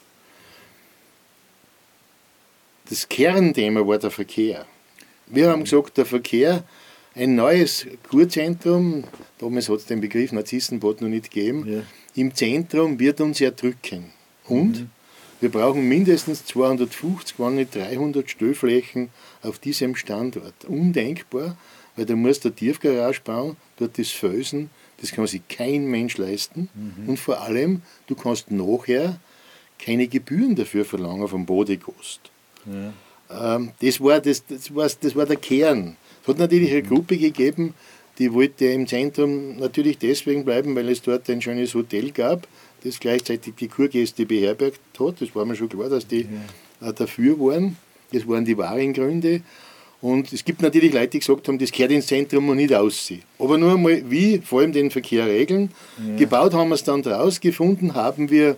[2.88, 4.66] Das Kernthema war der Verkehr.
[5.26, 6.64] Wir haben gesagt, der Verkehr,
[7.14, 9.04] ein neues Kurzentrum,
[9.38, 11.82] damals hat es den Begriff Narzissenbad noch nicht gegeben, ja.
[12.14, 14.12] im Zentrum wird uns erdrücken.
[14.46, 14.90] Und mhm.
[15.40, 19.10] wir brauchen mindestens 250, wenn nicht 300 Stellflächen
[19.42, 20.64] auf diesem Standort.
[20.66, 21.58] Undenkbar,
[21.96, 24.70] weil da muss der Tiefgarage bauen, dort ist Felsen,
[25.00, 26.70] das kann sich kein Mensch leisten.
[26.74, 27.10] Mhm.
[27.10, 29.20] Und vor allem, du kannst nachher
[29.78, 32.30] keine Gebühren dafür verlangen vom Bodekost.
[32.70, 33.56] Ja.
[33.56, 35.96] Ähm, das, war das, das, war, das war der Kern.
[36.22, 36.88] Es hat natürlich eine mhm.
[36.88, 37.74] Gruppe gegeben,
[38.18, 42.48] die wollte im Zentrum natürlich deswegen bleiben, weil es dort ein schönes Hotel gab,
[42.82, 45.20] das gleichzeitig die Kurgäste beherbergt hat.
[45.20, 46.26] Das war mir schon klar, dass die
[46.80, 46.92] ja.
[46.92, 47.76] dafür waren.
[48.12, 49.42] Das waren die wahren Gründe.
[50.00, 53.22] Und es gibt natürlich Leute, die gesagt haben, das gehört ins Zentrum und nicht aussehen.
[53.38, 55.72] Aber nur einmal, wie vor allem den Verkehr regeln.
[55.98, 56.16] Ja.
[56.16, 58.56] Gebaut haben wir es dann draus, gefunden haben wir äh,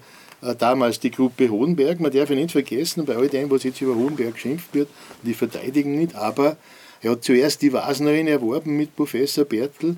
[0.58, 2.00] damals die Gruppe Hohenberg.
[2.00, 4.88] Man darf ja nicht vergessen, bei all dem, was jetzt über Hohenberg geschimpft wird,
[5.22, 6.56] die verteidigen nicht, aber
[7.02, 9.96] er hat zuerst die Wasnerin erworben mit Professor Bertel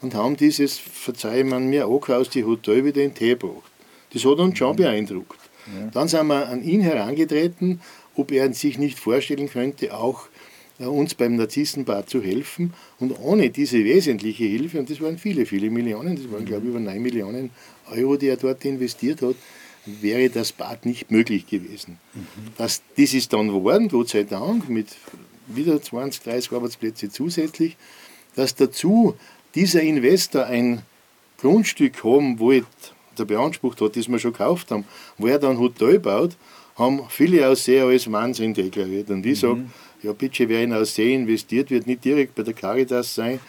[0.00, 3.70] und haben dieses, verzeih man mir, auch aus die Hotel wieder in Tee gebracht.
[4.12, 4.76] Das hat uns schon mhm.
[4.76, 5.38] beeindruckt.
[5.66, 5.90] Ja.
[5.92, 7.80] Dann sind wir an ihn herangetreten,
[8.16, 10.26] ob er sich nicht vorstellen könnte, auch
[10.80, 12.74] äh, uns beim Narzissenbad zu helfen.
[12.98, 16.70] Und ohne diese wesentliche Hilfe, und das waren viele, viele Millionen, das waren glaube ich
[16.70, 17.50] über 9 Millionen
[17.90, 19.36] Euro, die er dort investiert hat,
[19.86, 21.98] wäre das Bad nicht möglich gewesen.
[22.14, 22.52] Mhm.
[22.56, 24.88] Das, das ist dann geworden, Gott sei Dank, mit
[25.46, 27.76] wieder 20, 30 Arbeitsplätze zusätzlich,
[28.36, 29.14] dass dazu
[29.54, 30.82] dieser Investor ein
[31.38, 32.66] Grundstück haben wollte,
[33.18, 34.84] der beansprucht hat, das wir schon gekauft haben,
[35.18, 36.36] wo er dann ein Hotel baut,
[36.76, 39.10] haben viele Ausseher als Wahnsinn deklariert.
[39.10, 39.48] Und ich mhm.
[39.48, 39.64] sage,
[40.02, 43.40] ja bitte, wer in Aussee investiert, wird nicht direkt bei der Caritas sein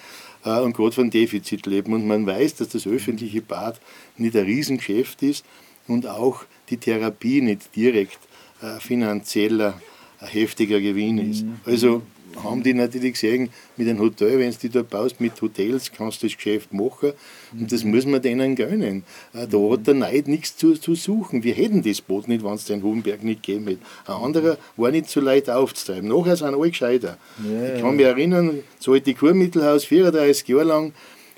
[0.43, 1.93] äh, und gerade von Defizit leben.
[1.93, 3.79] Und man weiß, dass das öffentliche Bad
[4.17, 5.45] nicht ein Riesengeschäft ist
[5.91, 8.19] und auch die Therapie nicht direkt
[8.61, 9.79] äh, finanzieller,
[10.21, 11.43] äh, heftiger Gewinn ist.
[11.43, 11.59] Mhm.
[11.65, 12.01] Also
[12.43, 16.27] haben die natürlich gesehen, mit einem Hotel, wenn du da baust, mit Hotels kannst du
[16.27, 17.11] das Geschäft machen
[17.51, 19.03] und das muss man denen gönnen.
[19.33, 21.43] Äh, da hat der Neid nichts zu, zu suchen.
[21.43, 23.81] Wir hätten das Boot nicht, wenn es den Hohenberg nicht gegeben hätte.
[24.05, 26.07] Ein anderer war nicht so leicht aufzutreiben.
[26.07, 27.17] Nachher sind alle gescheiter.
[27.43, 30.93] Ja, ich kann mich erinnern, so alte Kurmittelhaus, 34 Jahre lang,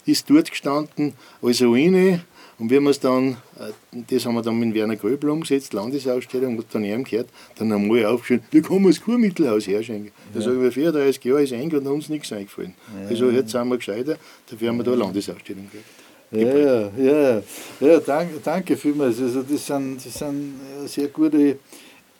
[0.06, 2.24] ist dort gestanden als Ruine
[2.60, 6.66] und wir es dann, äh, das haben wir dann mit Werner Gröbel umgesetzt, Landesausstellung, und
[6.72, 10.12] dann ihm gehört, dann haben wir aufgeschrieben, wie kann man das Kurmittelhaus herschenken?
[10.34, 10.46] Da ja.
[10.46, 12.74] sage ich, 34 Jahre ist eingegangen und uns nichts eingefallen.
[13.02, 13.10] Ja.
[13.10, 14.18] Also jetzt sind wir gescheiter,
[14.50, 15.86] dafür haben wir da eine Landesausstellung gekriegt.
[16.32, 17.44] Ja, ja,
[17.80, 19.22] ja, danke, danke vielmals.
[19.22, 20.56] Also das sind, das sind
[20.88, 21.60] sehr gute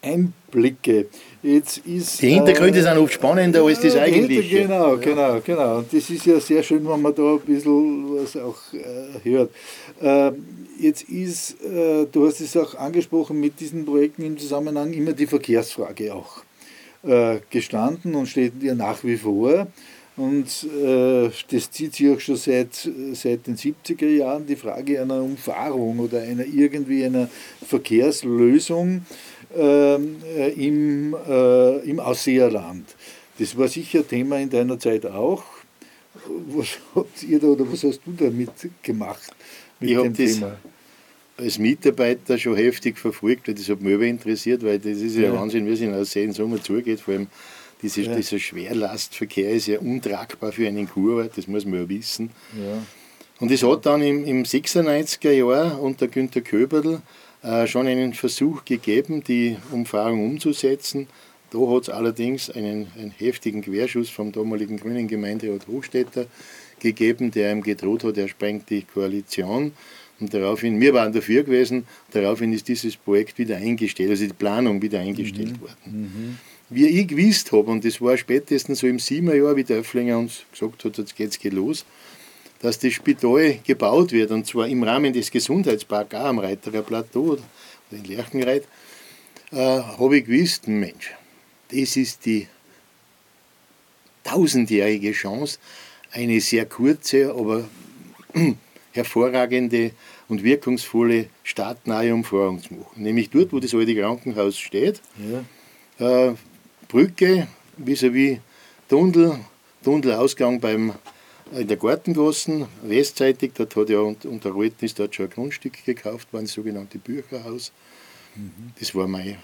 [0.04, 1.08] Einblicke.
[1.42, 4.62] Jetzt ist, die Hintergründe äh, sind oft spannender als das eigentliche.
[4.62, 5.78] Genau, genau, genau.
[5.78, 9.50] Und das ist ja sehr schön, wenn man da ein bisschen was auch äh, hört.
[10.04, 10.34] Äh,
[10.80, 15.28] jetzt ist, äh, du hast es auch angesprochen, mit diesen Projekten im Zusammenhang immer die
[15.28, 16.44] Verkehrsfrage auch
[17.04, 19.68] äh, gestanden und steht ja nach wie vor.
[20.16, 22.74] Und äh, das zieht sich auch schon seit,
[23.14, 27.30] seit den 70er Jahren, die Frage einer Umfahrung oder einer irgendwie einer
[27.66, 29.06] Verkehrslösung
[29.58, 31.16] ähm, äh, im,
[31.86, 32.86] im Ausseerland.
[33.40, 35.44] Das war sicher Thema in deiner Zeit auch.
[36.48, 39.32] Was habt ihr da oder was hast du damit gemacht?
[39.80, 40.42] Mit ich habe das
[41.38, 45.34] als Mitarbeiter schon heftig verfolgt, weil das hat mich interessiert, weil das ist ja, ja.
[45.34, 47.00] Wahnsinn, wie es in Aussee im Sommer zugeht.
[47.02, 47.28] Vor allem
[47.82, 48.16] diese, ja.
[48.16, 52.30] dieser Schwerlastverkehr ist ja untragbar für einen Kurort, das muss man ja wissen.
[52.56, 52.82] Ja.
[53.40, 57.02] Und es hat dann im, im 96er Jahr unter Günter Köberl
[57.42, 61.08] äh, schon einen Versuch gegeben, die Umfahrung umzusetzen.
[61.54, 66.26] Da hat es allerdings einen, einen heftigen Querschuss vom damaligen grünen Gemeinderat Hochstädter
[66.80, 69.72] gegeben, der ihm gedroht hat, er sprengt die Koalition.
[70.20, 74.82] Und daraufhin, wir waren dafür gewesen, daraufhin ist dieses Projekt wieder eingestellt, also die Planung
[74.82, 75.62] wieder eingestellt mhm.
[75.62, 75.76] worden.
[75.86, 76.38] Mhm.
[76.72, 80.46] Wie ich gewusst habe, und das war spätestens so im Siebenjahr, wie der Öfflinger uns
[80.52, 81.86] gesagt hat, jetzt geht's los,
[82.62, 87.34] dass das Spital gebaut wird, und zwar im Rahmen des Gesundheitsparks auch am Reiterer Plateau
[87.34, 87.44] oder
[87.92, 88.64] in Lerchenreit,
[89.52, 91.12] äh, habe ich gewusst, Mensch,
[91.70, 92.48] das ist die
[94.24, 95.60] tausendjährige Chance,
[96.12, 97.68] eine sehr kurze, aber
[98.92, 99.92] hervorragende
[100.28, 103.04] und wirkungsvolle stadtnahe Umfahrung zu machen.
[103.04, 105.02] Nämlich dort, wo das alte Krankenhaus steht,
[106.00, 106.30] ja.
[106.30, 106.36] äh,
[106.88, 107.48] Brücke
[107.78, 108.40] vis-à-vis -vis
[108.88, 109.40] Tunnel,
[109.84, 110.94] Tunnelausgang beim
[111.52, 116.32] in der Gartengassen, westseitig, dort hat ja unter Reuten ist dort schon ein Grundstück gekauft
[116.34, 117.72] worden, das sogenannte Bücherhaus.
[118.36, 118.74] Mhm.
[118.80, 119.38] Das war meine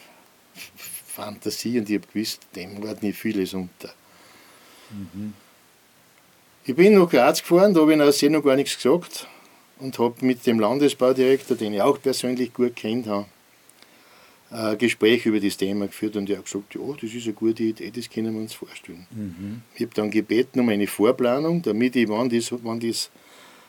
[1.19, 3.93] Fantasie und ich habe gewusst, dem war nicht vieles unter.
[4.89, 5.34] Mhm.
[6.65, 9.27] Ich bin nach Graz gefahren, da habe ich aus noch gar nichts gesagt
[9.79, 13.25] und habe mit dem Landesbaudirektor, den ich auch persönlich gut kennt habe,
[14.51, 17.63] ein Gespräch über das Thema geführt und er hat gesagt, ja, das ist eine gute
[17.63, 19.08] Idee, das können wir uns vorstellen.
[19.12, 19.62] Mhm.
[19.75, 23.10] Ich habe dann gebeten um eine Vorplanung, damit ich, wann das, wann das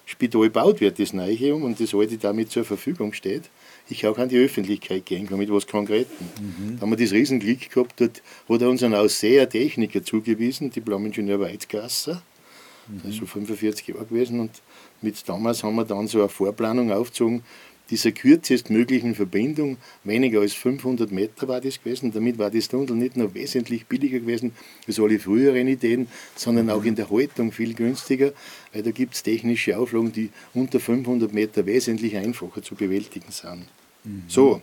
[0.07, 3.51] Spital gebaut wird, das neue und das alte damit zur Verfügung steht,
[3.89, 6.25] ich auch an die Öffentlichkeit gehen kann mit was Konkreten.
[6.41, 6.77] Mhm.
[6.77, 11.41] Da haben wir das Riesenglück gehabt, dort hat er uns einen Ausseher Techniker zugewiesen, Diplom-Ingenieur
[11.41, 12.23] Weizgasser,
[12.89, 13.01] mhm.
[13.03, 14.51] das ist so 45 Jahre gewesen und
[15.03, 17.43] mit damals haben wir dann so eine Vorplanung aufgezogen,
[17.91, 22.13] dieser kürzestmöglichen Verbindung, weniger als 500 Meter war das gewesen.
[22.13, 24.53] Damit war das Tunnel nicht nur wesentlich billiger gewesen
[24.87, 28.33] als alle früheren Ideen, sondern auch in der Haltung viel günstiger,
[28.73, 33.67] weil da gibt es technische Auflagen, die unter 500 Meter wesentlich einfacher zu bewältigen sind.
[34.05, 34.23] Mhm.
[34.29, 34.63] So,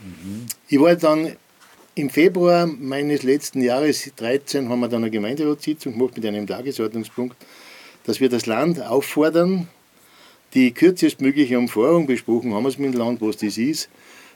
[0.00, 0.46] mhm.
[0.68, 1.36] ich war dann
[1.94, 7.36] im Februar meines letzten Jahres, 13, haben wir dann eine Gemeinderatssitzung gemacht mit einem Tagesordnungspunkt,
[8.04, 9.68] dass wir das Land auffordern,
[10.54, 13.88] die kürzestmögliche Umfahrung besprochen haben wir es mit dem Land, was das ist,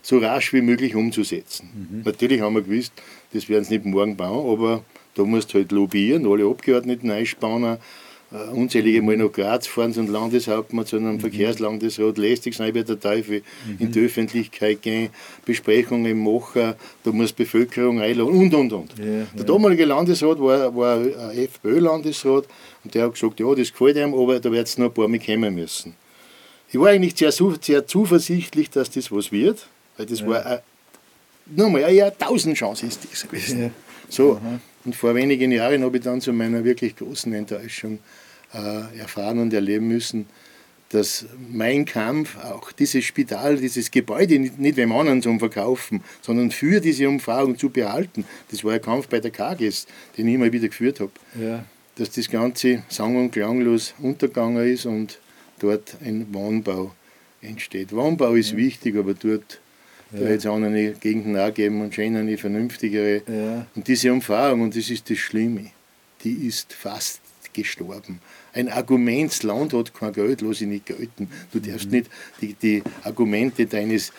[0.02, 1.68] so rasch wie möglich umzusetzen.
[1.74, 2.02] Mhm.
[2.04, 2.92] Natürlich haben wir gewusst,
[3.32, 7.78] das werden sie nicht morgen bauen, aber da musst du halt lobbyieren, alle Abgeordneten einspannen,
[8.32, 11.20] Uh, unzählige Mal nach Graz fahren zum Landeshauptmann, zu einem mhm.
[11.20, 13.76] Verkehrslandesrat, lästig sein wie der Teufel, mhm.
[13.78, 15.10] in die Öffentlichkeit gehen,
[15.44, 16.72] Besprechungen machen,
[17.04, 18.98] da muss Bevölkerung einladen und und und.
[18.98, 19.44] Ja, der ja.
[19.44, 22.46] damalige Landesrat war, war ein FPÖ-Landesrat
[22.82, 25.06] und der hat gesagt, ja, das gefällt ihm, aber da wird es noch ein paar
[25.06, 25.94] Mal kommen müssen.
[26.70, 30.26] Ich war eigentlich sehr, sehr zuversichtlich, dass das was wird, weil das ja.
[30.26, 30.62] war eine,
[31.46, 33.62] nochmal eine Jahrtausendchance ist das gewesen.
[33.62, 33.70] Ja.
[34.08, 34.40] So,
[34.84, 37.98] und vor wenigen Jahren habe ich dann zu meiner wirklich großen Enttäuschung
[38.52, 40.26] äh, erfahren und erleben müssen,
[40.90, 46.50] dass mein Kampf, auch dieses Spital, dieses Gebäude nicht, nicht wem anderen zum Verkaufen, sondern
[46.50, 50.52] für diese Umfahrung zu behalten, das war ein Kampf bei der KGS, den ich immer
[50.52, 51.64] wieder geführt habe, ja.
[51.96, 55.18] dass das Ganze sang- und klanglos untergegangen ist und
[55.58, 56.92] dort ein Wohnbau
[57.42, 57.92] entsteht.
[57.92, 58.56] Wohnbau ist ja.
[58.56, 59.60] wichtig, aber dort
[60.12, 60.20] ja.
[60.20, 63.22] da jetzt auch eine Gegenden auch geben und schön eine vernünftigere.
[63.26, 63.66] Ja.
[63.74, 65.70] Und diese Umfahrung, und das ist das Schlimme,
[66.22, 67.20] die ist fast
[67.54, 68.20] gestorben
[68.54, 71.28] ein Argument, das Land hat kein Geld, lass ich nicht gelten.
[71.52, 71.98] Du darfst mhm.
[71.98, 74.12] nicht die, die Argumente deines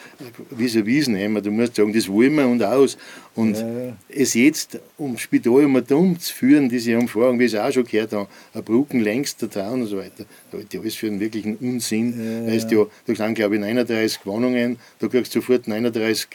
[0.52, 2.98] vis-à-vis nehmen, du musst sagen, das wollen wir und aus.
[3.34, 3.96] Und ja.
[4.10, 7.86] es jetzt um Spital um dumm zu führen, diese Umfahrung, wie ich es auch schon
[7.86, 11.08] gehört habe, ein Brücken längst da dran und so weiter, da halte ich alles für
[11.08, 12.46] einen wirklichen Unsinn.
[12.48, 12.54] Ja.
[12.54, 16.28] Weißt du, da sind glaube ich 39 Wohnungen, da kriegst du sofort 39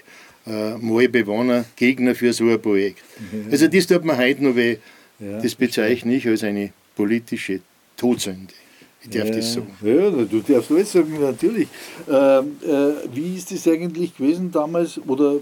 [0.46, 3.02] äh, Mal Bewohner, Gegner für so ein Projekt.
[3.30, 3.52] Ja.
[3.52, 4.78] Also das tut mir heute noch weh.
[5.18, 7.60] das bezeichne ich als eine politische
[7.96, 8.52] Todsünde.
[9.02, 9.72] Ich darf ja, das sagen.
[9.82, 11.68] Ja, du darfst alles sagen, natürlich.
[12.06, 15.36] Ähm, äh, wie ist das eigentlich gewesen damals oder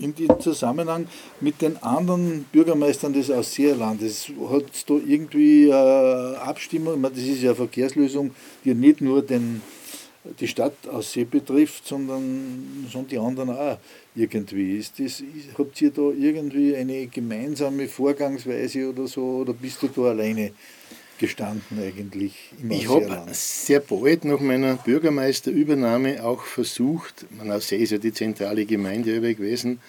[0.00, 1.06] in diesem Zusammenhang
[1.40, 4.28] mit den anderen Bürgermeistern des Ausseerlandes?
[4.50, 7.00] Hat es da irgendwie äh, Abstimmung?
[7.00, 8.32] Meine, das ist ja eine Verkehrslösung,
[8.66, 9.62] die nicht nur den,
[10.40, 13.78] die Stadt Aussee betrifft, sondern, sondern die anderen auch
[14.14, 14.78] irgendwie.
[14.78, 15.22] Ist das,
[15.58, 20.52] habt ihr da irgendwie eine gemeinsame Vorgangsweise oder so oder bist du da alleine?
[21.16, 22.34] gestanden eigentlich
[22.68, 28.66] Ich habe sehr bald nach meiner Bürgermeisterübernahme auch versucht, man Aussee ist ja die zentrale
[28.66, 29.80] Gemeinde gewesen,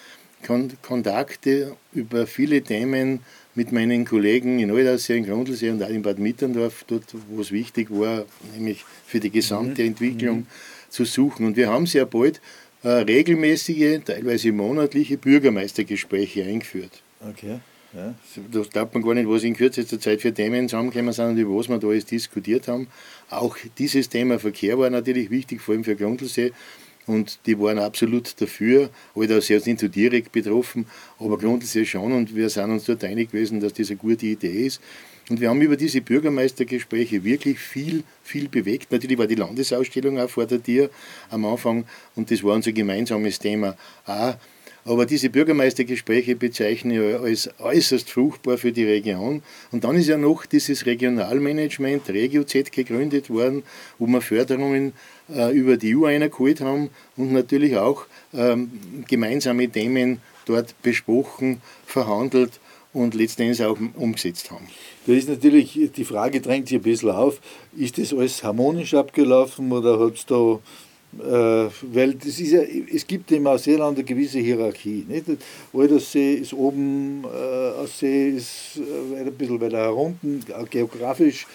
[0.82, 3.20] Kontakte über viele Themen
[3.56, 7.50] mit meinen Kollegen in Aldaussee, in Grundlsee und auch in Bad Mitterndorf, dort wo es
[7.50, 9.88] wichtig war, nämlich für die gesamte mhm.
[9.88, 10.46] Entwicklung mhm.
[10.90, 11.46] zu suchen.
[11.46, 12.40] Und wir haben sehr bald
[12.82, 17.02] äh, regelmäßige, teilweise monatliche Bürgermeistergespräche eingeführt.
[17.20, 17.58] Okay.
[17.94, 18.14] Ja.
[18.52, 21.56] Da glaubt man gar nicht, was in kürzester Zeit für Themen zusammengekommen sind und über
[21.56, 22.88] was wir da alles diskutiert haben.
[23.30, 26.52] Auch dieses Thema Verkehr war natürlich wichtig, vor allem für Grundlsee.
[27.06, 30.86] Und die waren absolut dafür, aber da sind nicht so direkt betroffen,
[31.20, 34.66] aber Grundlsee schon und wir sind uns dort einig gewesen, dass das eine gute Idee
[34.66, 34.80] ist.
[35.28, 38.92] Und wir haben über diese Bürgermeistergespräche wirklich viel, viel bewegt.
[38.92, 40.90] Natürlich war die Landesausstellung auch vor der Tür
[41.30, 43.76] am Anfang und das war unser gemeinsames Thema.
[44.04, 44.34] Auch
[44.86, 49.42] aber diese Bürgermeistergespräche bezeichne ich als äußerst fruchtbar für die Region.
[49.72, 53.64] Und dann ist ja noch dieses Regionalmanagement, RegioZ, gegründet worden,
[53.98, 54.92] wo wir Förderungen
[55.28, 58.70] äh, über die EU eingeholt haben und natürlich auch ähm,
[59.08, 62.60] gemeinsame Themen dort besprochen, verhandelt
[62.92, 64.68] und letztendlich auch umgesetzt haben.
[65.06, 67.40] Da ist natürlich, die Frage drängt sich ein bisschen auf,
[67.76, 70.60] ist das alles harmonisch abgelaufen oder hat es da
[71.12, 75.06] weil das ist ja, es gibt im Ausseeland eine gewisse Hierarchie.
[75.08, 75.24] Nicht?
[75.72, 81.46] Aldersee ist oben, äh, Aussee ist äh, ein bisschen weiter herunten, geografisch,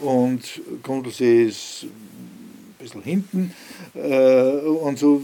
[0.00, 0.40] und
[0.82, 3.52] Grundlsee ist ein bisschen hinten.
[3.94, 5.22] Äh, und so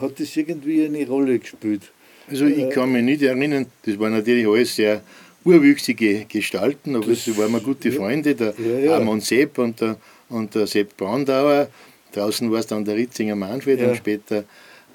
[0.00, 1.82] hat das irgendwie eine Rolle gespielt.
[2.30, 5.02] Also ich kann mich nicht erinnern, das war natürlich alles sehr
[5.44, 8.94] urwüchsige Gestalten, aber sie waren mir gute Freunde, der ja, ja.
[8.96, 9.96] Armand Sepp und der,
[10.28, 11.68] und der Sepp Brandauer.
[12.18, 13.88] Draußen war es dann der Ritzinger Manfred ja.
[13.88, 14.44] und später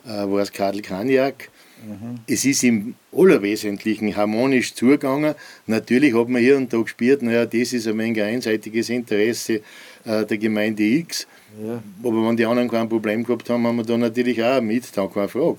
[0.05, 1.49] äh, war es Karl Kaniak.
[1.85, 2.19] Mhm.
[2.27, 5.35] Es ist im Allerwesentlichen harmonisch zugegangen.
[5.67, 9.61] Natürlich hat man hier und da gespürt, naja, das ist ein wenig einseitiges Interesse
[10.05, 11.27] äh, der Gemeinde X.
[11.61, 11.83] Ja.
[12.03, 15.07] Aber wenn die anderen kein Problem gehabt haben, haben wir da natürlich auch mit, da
[15.07, 15.57] keine Frage.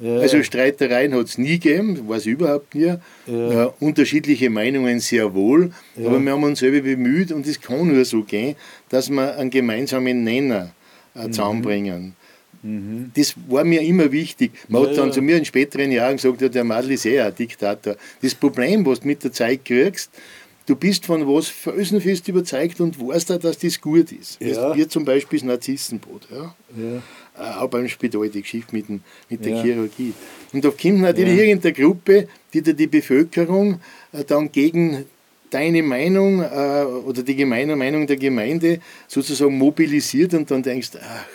[0.00, 0.18] Ja.
[0.18, 2.94] Also Streitereien hat es nie gegeben, weiß überhaupt nie.
[3.26, 3.64] Ja.
[3.64, 8.04] Äh, unterschiedliche Meinungen sehr wohl, aber wir haben uns selber bemüht und es kann nur
[8.04, 8.56] so gehen,
[8.88, 10.72] dass wir einen gemeinsamen Nenner
[11.14, 11.32] äh, mhm.
[11.32, 12.16] zusammenbringen.
[12.62, 13.10] Mhm.
[13.14, 14.52] Das war mir immer wichtig.
[14.68, 17.34] Man hat dann zu mir in späteren Jahren gesagt, ja, der Madl ist eh ein
[17.34, 17.96] Diktator.
[18.22, 20.10] Das Problem, was du mit der Zeit kriegst,
[20.66, 24.40] du bist von was felsenfest überzeugt und weißt auch, dass das gut ist.
[24.40, 24.74] Ja.
[24.74, 26.26] Wie zum Beispiel das Narzissenbrot.
[26.30, 26.54] Ja?
[26.76, 27.02] Ja.
[27.36, 29.62] Äh, auch beim Spital, die Geschichte mit, dem, mit der ja.
[29.62, 30.14] Chirurgie.
[30.52, 31.42] Und da kommt natürlich ja.
[31.42, 33.80] irgendeine Gruppe, die da die Bevölkerung
[34.12, 35.04] äh, dann gegen
[35.50, 41.26] deine Meinung äh, oder die gemeine Meinung der Gemeinde sozusagen mobilisiert und dann denkst, ach,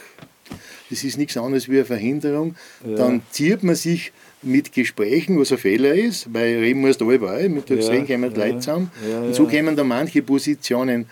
[0.90, 2.56] das ist nichts anderes wie eine Verhinderung.
[2.86, 2.96] Ja.
[2.96, 7.50] Dann zieht man sich mit Gesprächen, was ein Fehler ist, weil reden musst du überall,
[7.50, 8.92] mit der ja, kommen die ja, Leute zusammen.
[9.10, 11.06] Ja, und so kommen da manche Positionen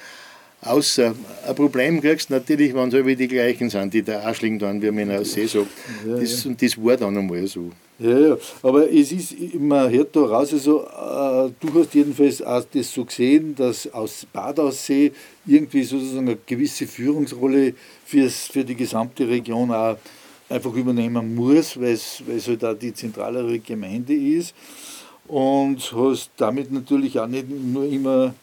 [0.61, 1.13] Außer
[1.47, 4.81] ein Problem kriegst du natürlich, wenn es alle die gleichen sind, die da Arschling dann,
[4.81, 5.67] wie man in See sagt.
[6.05, 7.69] Das, Und das war dann einmal so.
[7.99, 12.63] Ja, ja, aber es ist, man hört da raus, also, äh, du hast jedenfalls auch
[12.71, 15.11] das so gesehen, dass aus Badaussee
[15.47, 17.73] irgendwie sozusagen eine gewisse Führungsrolle
[18.05, 19.97] fürs, für die gesamte Region auch
[20.47, 24.53] einfach übernehmen muss, weil es halt auch die zentralere Gemeinde ist
[25.27, 28.33] und hast damit natürlich auch nicht nur immer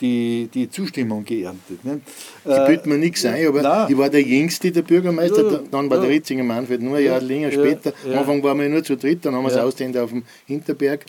[0.00, 1.84] die, die Zustimmung geerntet.
[1.84, 2.00] Ne?
[2.44, 3.86] Ich bilde mir nichts ein, aber nein.
[3.90, 6.04] ich war der Jüngste der Bürgermeister, ja, dann war ja.
[6.04, 7.92] der Ritzinger Manfred nur ein Jahr länger später.
[8.04, 11.04] Am Anfang waren wir nur zu dritt, dann haben wir es ausdehnt auf dem Hinterberg.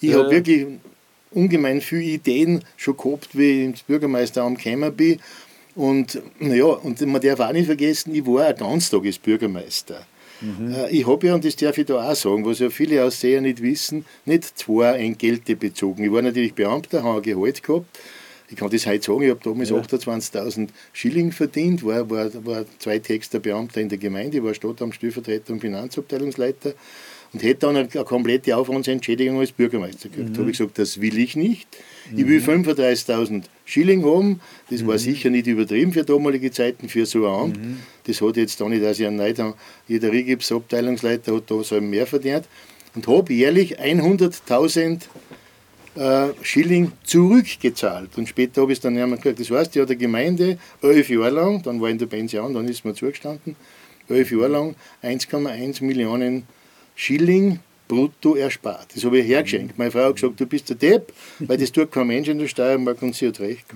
[0.00, 0.66] Ich habe wirklich
[1.32, 5.20] ungemein viele Ideen schon gehabt, wie ich ins Bürgermeisteramt gekommen bin.
[5.76, 10.04] Und, ja, und man darf auch nicht vergessen, ich war ein Ganztagesbürgermeister.
[10.40, 10.74] Mhm.
[10.74, 13.40] Äh, ich habe ja, und das darf ich da auch sagen, was ja viele Ausseher
[13.40, 16.02] nicht wissen, nicht zwei Entgelte bezogen.
[16.02, 17.86] Ich war natürlich Beamter, habe ein Gehalt gehabt
[18.50, 19.76] ich kann das heute sagen, ich habe damals ja.
[19.76, 26.74] 28.000 Schilling verdient, war, war, war zweitexter Beamter in der Gemeinde, war Stadtamtsstellvertreter und Finanzabteilungsleiter
[27.32, 30.30] und hätte dann eine, eine komplette Aufwandsentschädigung als Bürgermeister gekriegt.
[30.30, 30.34] Mhm.
[30.34, 31.68] Da habe ich gesagt, das will ich nicht.
[32.10, 32.18] Mhm.
[32.18, 33.42] Ich will 35.000 mhm.
[33.64, 34.40] Schilling haben.
[34.68, 34.88] Das mhm.
[34.88, 37.56] war sicher nicht übertrieben für damalige Zeiten, für so ein Amt.
[37.58, 37.76] Mhm.
[38.04, 39.40] Das hat jetzt da nicht, dass ich einen Neid
[39.86, 42.46] Jeder Rigipsabteilungsleiter hat da so mehr verdient.
[42.96, 44.98] Und habe jährlich 100.000 äh,
[46.42, 48.16] Schilling zurückgezahlt.
[48.16, 51.30] Und später habe ich es dann einmal gesagt, das heißt, ja, der Gemeinde elf Jahre
[51.30, 53.56] lang, dann war in der Pension, dann ist mir zugestanden,
[54.08, 56.44] elf Jahre lang 1,1 Millionen
[56.94, 57.60] Schilling
[57.90, 58.86] brutto erspart.
[58.94, 59.76] Das habe ich hergeschenkt.
[59.76, 62.46] Meine Frau hat gesagt, du bist der Depp, weil das tut kein Mensch in der
[62.46, 63.66] Steiermark und sie hat recht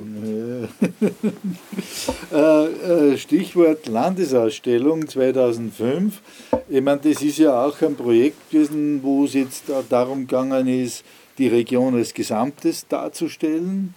[2.33, 6.21] äh, äh, Stichwort Landesausstellung 2005.
[6.69, 11.03] Ich meine, das ist ja auch ein Projekt gewesen, wo es jetzt darum gegangen ist,
[11.39, 13.95] die Region als Gesamtes darzustellen.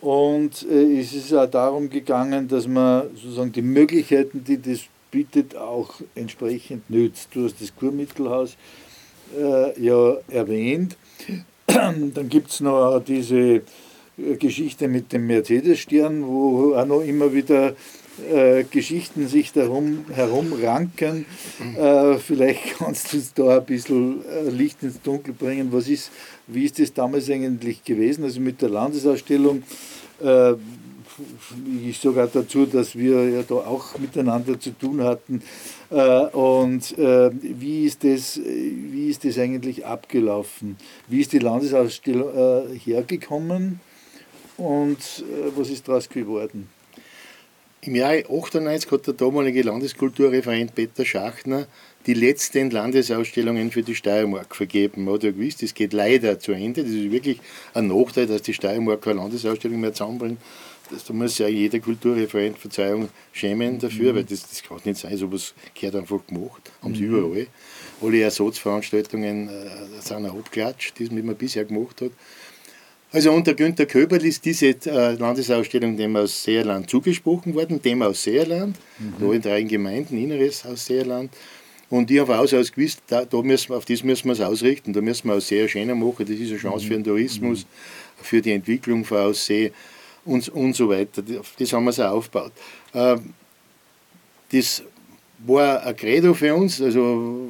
[0.00, 4.80] Und äh, es ist auch darum gegangen, dass man sozusagen die Möglichkeiten, die das
[5.10, 7.30] bietet, auch entsprechend nützt.
[7.34, 8.56] Du hast das Kurmittelhaus
[9.36, 10.96] äh, ja erwähnt.
[11.66, 13.62] Dann gibt es noch diese äh,
[14.38, 17.74] Geschichte mit dem Mercedes-Stern, wo auch noch immer wieder
[18.18, 21.26] äh, Geschichten sich darum herumranken.
[21.76, 25.68] Äh, vielleicht kannst du da ein bisschen äh, Licht ins Dunkel bringen.
[25.72, 26.10] Was ist,
[26.46, 28.24] wie ist das damals eigentlich gewesen?
[28.24, 29.62] Also mit der Landesausstellung.
[30.22, 30.54] Äh,
[31.82, 35.42] ich auch dazu, dass wir ja da auch miteinander zu tun hatten.
[35.90, 40.76] Äh, und äh, wie, ist das, wie ist das eigentlich abgelaufen?
[41.08, 43.80] Wie ist die Landesausstellung hergekommen
[44.56, 45.24] und
[45.56, 46.68] was ist daraus geworden?
[47.80, 51.68] Im Jahr 1998 hat der damalige Landeskulturreferent Peter Schachner
[52.06, 55.04] die letzten Landesausstellungen für die Steiermark vergeben.
[55.04, 56.82] Man hat ja gewusst, das geht leider zu Ende.
[56.82, 57.40] Das ist wirklich
[57.74, 60.40] ein Nachteil, dass die Steiermark keine Landesausstellung mehr zusammenbringt.
[60.90, 64.16] da muss ja jeder Kulturreferent, Verzeihung, schämen dafür, mhm.
[64.16, 66.72] weil das, das kann nicht sein, sowas gehört einfach gemacht.
[66.82, 67.16] Haben sie mhm.
[67.16, 67.46] überall.
[68.02, 72.10] Alle Ersatzveranstaltungen äh, sind auch abgeklatscht, die man bisher gemacht hat.
[73.10, 78.22] Also unter Günter Köberl ist diese äh, Landesausstellung dem aus Seerland zugesprochen worden, dem aus
[78.22, 79.14] Seerland, mhm.
[79.18, 81.32] da in drei Gemeinden, Inneres aus Seerland.
[81.88, 84.42] Und ich habe auch aus gewusst, da, da müssen wir, auf das müssen wir es
[84.42, 86.88] ausrichten, da müssen wir auch sehr schöner machen, das ist eine Chance mhm.
[86.88, 88.24] für den Tourismus, mhm.
[88.24, 89.72] für die Entwicklung von Aussee
[90.26, 91.22] und, und so weiter.
[91.58, 92.52] Das haben wir so aufgebaut.
[92.92, 93.16] Äh,
[94.52, 94.82] das
[95.46, 97.48] war ein Credo für uns, also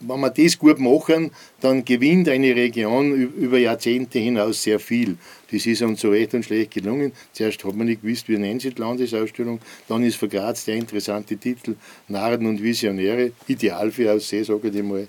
[0.00, 1.30] wenn wir das gut machen,
[1.60, 5.16] dann gewinnt eine Region über Jahrzehnte hinaus sehr viel.
[5.50, 7.12] Das ist uns so recht und schlecht gelungen.
[7.32, 9.60] Zuerst hat man nicht gewusst, wie nennt sich die Landesausstellung.
[9.88, 11.76] Dann ist von Graz der interessante Titel
[12.08, 15.08] Narren und Visionäre, ideal für Aussee, sage ich mal,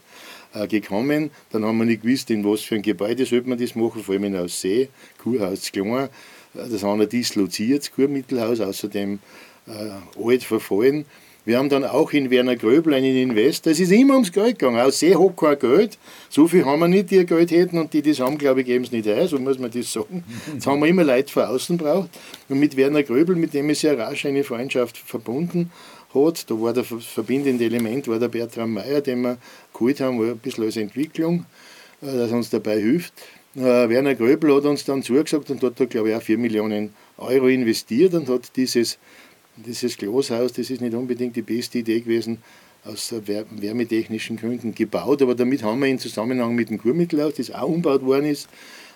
[0.54, 1.32] äh, gekommen.
[1.52, 4.14] Dann haben wir nicht gewusst, in was für ein Gebäude sollte man das machen, vor
[4.14, 4.90] allem in Aussee,
[5.22, 6.10] Kurhaus klein.
[6.54, 9.20] Äh, das andere disloziert, das Kurmittelhaus, außerdem
[9.68, 11.06] äh, alt verfallen.
[11.46, 13.72] Wir haben dann auch in Werner Gröbel einen Investor.
[13.72, 14.80] Es ist immer ums Geld gegangen.
[14.80, 15.98] Aus See hat kein Geld.
[16.30, 18.84] So viel haben wir nicht, die Geld hätten und die das haben, glaube ich, geben
[18.84, 19.28] es nicht ein.
[19.28, 20.24] So muss man das sagen.
[20.52, 22.10] Jetzt haben wir immer Leute von außen braucht.
[22.50, 25.72] Und mit Werner Gröbel, mit dem ist sehr rasch eine Freundschaft verbunden
[26.16, 29.38] hat, da war das verbindende Element, war der Bertram Meyer, den wir
[29.74, 31.46] geholt haben, ein bisschen als Entwicklung,
[32.02, 33.14] äh, dass uns dabei hilft.
[33.56, 36.94] Äh, Werner Gröbel hat uns dann zugesagt und hat da, glaube ich, auch 4 Millionen
[37.18, 38.98] Euro investiert und hat dieses
[39.58, 42.40] dieses Glashaus, das ist nicht unbedingt die beste Idee gewesen,
[42.84, 47.68] aus wärmetechnischen Gründen gebaut, aber damit haben wir in Zusammenhang mit dem Kurmittelhaus, das auch
[47.68, 48.48] umgebaut worden ist,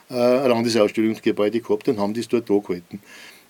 [0.10, 3.02] äh, ein Landesausstellungsgebäude gehabt und haben das dort da gehalten.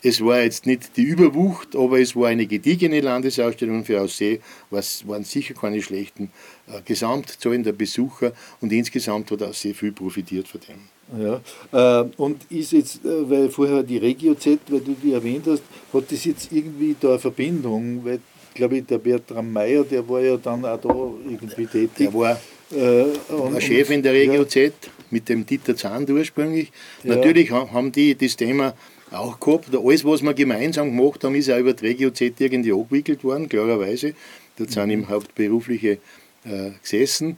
[0.02, 4.40] Es war jetzt nicht die Überwucht, aber es war eine gediegene Landesausstellung für Aussee,
[4.72, 6.32] es waren sicher keine schlechten
[6.68, 8.32] äh, Gesamtzahlen der Besucher
[8.62, 10.99] und insgesamt hat Aussee viel profitiert von dem.
[11.18, 15.64] Ja, äh, und ist jetzt, äh, weil vorher die Regio-Z, weil du die erwähnt hast,
[15.92, 18.06] hat das jetzt irgendwie da eine Verbindung?
[18.06, 18.20] Weil,
[18.54, 21.90] glaube ich, der Bertram Meyer, der war ja dann auch da irgendwie tätig.
[21.98, 22.40] Der war
[22.72, 24.92] äh, und, der Chef in der Regio-Z ja.
[25.10, 26.72] mit dem Dieter Zahn ursprünglich.
[27.04, 27.16] Ja.
[27.16, 28.76] Natürlich haben die das Thema
[29.10, 29.76] auch gehabt.
[29.76, 34.14] Alles, was wir gemeinsam gemacht haben, ist auch über die Regio-Z irgendwie abgewickelt worden, klarerweise.
[34.58, 35.98] Dort sind im Hauptberufliche
[36.46, 37.38] äh, gesessen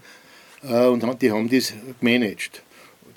[0.63, 2.63] äh, und die haben das gemanagt.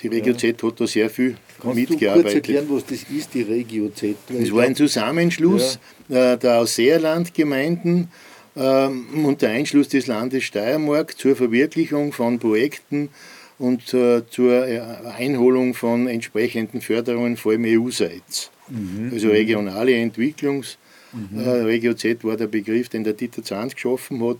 [0.04, 2.02] Die Regio Z hat da sehr viel Kannst mitgearbeitet.
[2.02, 4.16] Kannst du kurz erklären, was das ist, die Regio Z?
[4.28, 5.78] Das war ein Zusammenschluss
[6.10, 6.34] ja.
[6.34, 8.08] Äh, der Ausseerlandgemeinden
[8.54, 13.08] ähm, und der Einschluss des Landes Steiermark zur Verwirklichung von Projekten
[13.58, 14.80] und äh, zur äh,
[15.16, 18.50] Einholung von entsprechenden Förderungen, vor allem EU-seits.
[18.68, 19.10] Mhm.
[19.10, 20.76] Also regionale Entwicklungs.
[21.14, 21.38] Mhm.
[21.38, 24.38] Regio Z war der Begriff, den der Dieter Zahns geschaffen hat.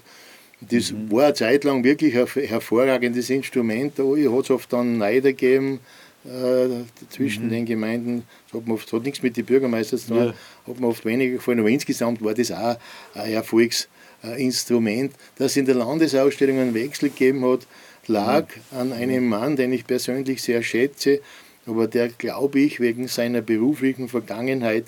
[0.70, 1.10] Das mhm.
[1.10, 3.98] war eine Zeit lang wirklich ein hervorragendes Instrument.
[3.98, 5.80] Da hat es oft dann Neider gegeben
[6.24, 7.50] äh, zwischen mhm.
[7.50, 8.22] den Gemeinden.
[8.46, 10.34] Das hat, man oft, hat nichts mit den Bürgermeistern zu tun, ja.
[10.66, 11.60] hat man oft weniger gefallen.
[11.60, 12.76] Aber insgesamt war das auch
[13.14, 15.12] ein Erfolgsinstrument.
[15.36, 17.66] Dass es in der Landesausstellung einen Wechsel gegeben hat,
[18.06, 18.78] lag mhm.
[18.78, 21.20] an einem Mann, den ich persönlich sehr schätze,
[21.66, 24.84] aber der, glaube ich, wegen seiner beruflichen Vergangenheit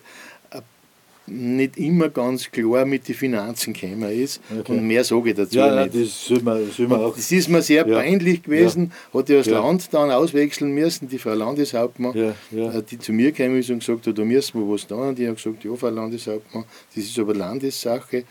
[1.27, 4.41] nicht immer ganz klar mit den Finanzen gekommen ist.
[4.51, 4.73] Okay.
[4.73, 5.95] Und mehr sage ich dazu ja, nicht.
[5.95, 7.17] Ja, das, soll man, soll man auch.
[7.17, 7.99] das ist mir sehr ja.
[7.99, 8.93] peinlich gewesen.
[9.13, 9.21] Ja.
[9.21, 13.59] Hat ja das Land dann auswechseln müssen, die Frau Landeshauptmann, äh, die zu mir gekommen
[13.59, 15.09] ist und gesagt hat, da müssen wir was tun.
[15.09, 16.65] Und ich habe gesagt, ja, Frau Landeshauptmann,
[16.95, 18.25] das ist aber Landessache.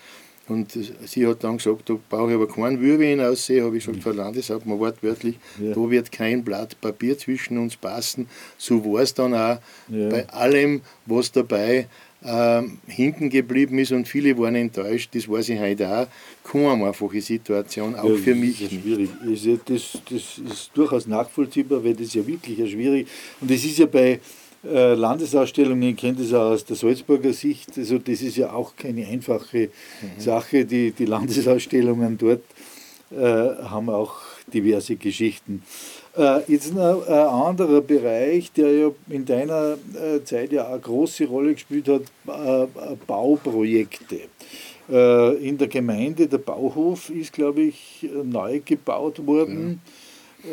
[0.48, 3.66] Und sie hat dann gesagt, da brauche ich aber keinen Würwin aussehen.
[3.66, 5.74] Habe ich gesagt, Frau Landeshauptmann, wortwörtlich, ja.
[5.74, 8.28] da wird kein Blatt Papier zwischen uns passen.
[8.58, 9.58] So war es dann auch
[9.90, 10.10] ja.
[10.10, 11.88] bei allem, was dabei
[12.26, 16.08] ähm, hinten geblieben ist und viele waren enttäuscht, das weiß ich heute auch.
[16.50, 18.64] Keine einfache Situation, auch ja, für mich.
[18.64, 19.62] Das ist schwierig.
[19.66, 23.08] Das, das ist durchaus nachvollziehbar, weil das ja wirklich schwierig
[23.42, 24.20] und das ist ja bei
[24.66, 28.76] äh, Landesausstellungen, ich kenne das auch aus der Salzburger Sicht, also das ist ja auch
[28.76, 29.70] keine einfache
[30.02, 30.20] mhm.
[30.20, 30.66] Sache.
[30.66, 32.42] Die, die Landesausstellungen dort
[33.12, 34.22] äh, haben auch
[34.52, 35.62] diverse Geschichten.
[36.18, 41.54] Äh, jetzt ein, anderer Bereich, der ja in deiner äh, Zeit ja eine große Rolle
[41.54, 42.68] gespielt hat, äh,
[43.06, 44.20] Bauprojekte.
[44.88, 49.82] In der Gemeinde, der Bauhof ist, glaube ich, neu gebaut worden.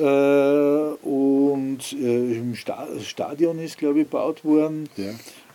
[0.01, 0.95] Ja.
[1.03, 4.89] Und im Stadion ist, glaube ich, gebaut worden.
[4.97, 5.11] Ja.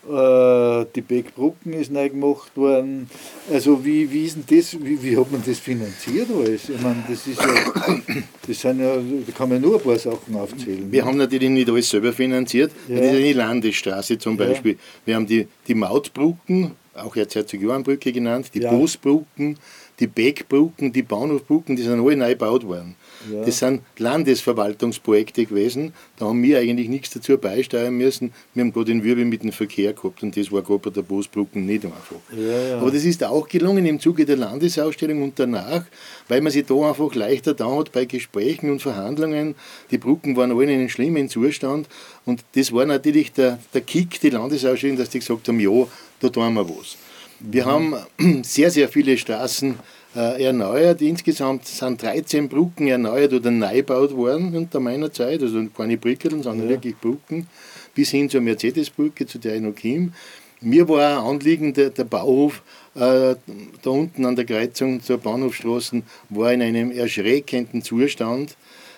[0.08, 3.10] Äh, die Beckbrucken ist neu gemacht worden.
[3.52, 6.70] Also wie, wie ist denn das, wie, wie hat man das finanziert alles?
[6.70, 8.02] Ich meine, das ist ja,
[8.48, 10.90] das sind ja, da kann man nur ein paar Sachen aufzählen.
[10.90, 12.72] Wir haben natürlich nicht alles selber finanziert.
[12.88, 12.96] Ja.
[12.96, 14.74] Das ist eine Landesstraße zum Beispiel.
[14.74, 14.78] Ja.
[15.06, 18.72] Wir haben die, die Mautbrücken, auch jetzt Herzog-Johann-Brücke genannt, die ja.
[18.72, 19.58] Bosbrücken,
[20.00, 22.96] die Beckbrücken, die Bahnhofbrücken, die sind alle neu gebaut worden.
[23.32, 23.44] Ja.
[23.44, 25.94] Das sind Landesverwaltungsprojekte gewesen.
[26.18, 28.32] Da haben wir eigentlich nichts dazu beisteuern müssen.
[28.54, 31.02] Wir haben gerade den Wirbel mit dem Verkehr gehabt und das war gerade bei der
[31.02, 32.18] Bosbrücken nicht einfach.
[32.32, 32.78] Ja, ja.
[32.80, 35.86] Aber das ist auch gelungen im Zuge der Landesausstellung und danach,
[36.28, 39.56] weil man sich da einfach leichter da hat bei Gesprächen und Verhandlungen.
[39.90, 41.88] Die Brücken waren alle in einem schlimmen Zustand
[42.26, 45.88] und das war natürlich der, der Kick, die Landesausstellung, dass die gesagt haben, ja,
[46.20, 46.98] da tun wir was.
[47.40, 47.70] Wir mhm.
[47.70, 49.76] haben sehr, sehr viele Straßen
[50.16, 51.02] äh, erneuert.
[51.02, 56.44] Insgesamt sind 13 Brücken erneuert oder neu gebaut worden unter meiner Zeit, also keine Brückeln,
[56.44, 56.74] sondern ja.
[56.74, 57.48] wirklich Brücken,
[57.94, 60.14] bis hin zur Mercedes-Brücke, zu der ich noch kam.
[60.60, 62.64] Mir war ein Anliegen, der, der Bauhof
[62.96, 63.36] äh,
[63.82, 68.58] da unten an der Kreuzung zur Bahnhofstraße war in einem erschreckenden Zustand.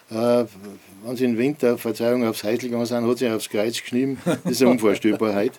[0.10, 0.46] Äh,
[1.04, 4.18] wenn sie im Winter, Verzeihung, aufs Häusl gegangen sind, hat sie aufs Kreuz geschrieben.
[4.24, 5.52] Das ist eine Unvorstellbarkeit.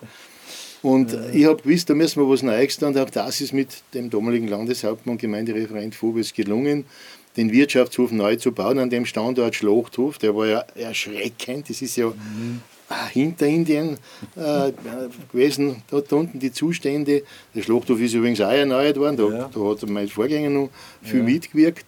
[0.82, 1.28] Und ja.
[1.32, 2.88] ich habe gewusst, da müssen wir was Neues tun.
[2.88, 6.84] Und auch das ist mit dem damaligen Landeshauptmann und Gemeindereferent Vogels gelungen,
[7.36, 10.18] den Wirtschaftshof neu zu bauen, an dem Standort Schlachthof.
[10.18, 11.68] Der war ja erschreckend.
[11.68, 12.60] Das ist ja mhm.
[13.12, 13.98] hinter Indien
[14.36, 14.72] äh,
[15.30, 17.22] gewesen, dort unten die Zustände.
[17.54, 19.16] Der Schlachthof ist übrigens auch erneuert worden.
[19.16, 19.50] Da, ja.
[19.52, 20.70] da hat mein Vorgänger noch
[21.02, 21.24] viel ja.
[21.24, 21.84] mitgewirkt.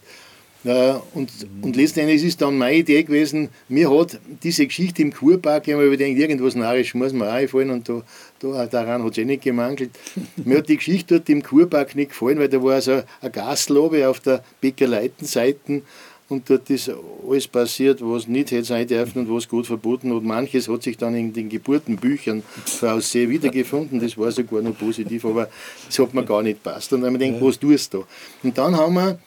[0.64, 1.30] Äh, und,
[1.62, 5.84] und letztendlich ist dann meine Idee gewesen, mir hat diese Geschichte im Kurpark, ich habe
[5.84, 8.02] mir überlegt, irgendwas Narrisch muss mir auch einfallen und da,
[8.40, 9.90] da, daran hat es eh nicht gemangelt.
[10.44, 14.08] mir hat die Geschichte dort im Kurpark nicht gefallen, weil da war so ein Gaslobe
[14.08, 15.82] auf der Bäckerleitenseite
[16.28, 16.90] und dort ist
[17.28, 20.96] alles passiert, was nicht hätte sein dürfen und was gut verboten und manches hat sich
[20.96, 25.48] dann in den Geburtenbüchern Frau See wiedergefunden, das war sogar noch positiv, aber
[25.86, 26.92] das hat mir gar nicht passt.
[26.92, 28.04] Und dann habe ich gedacht, was tust du da?
[28.44, 29.18] Und dann haben wir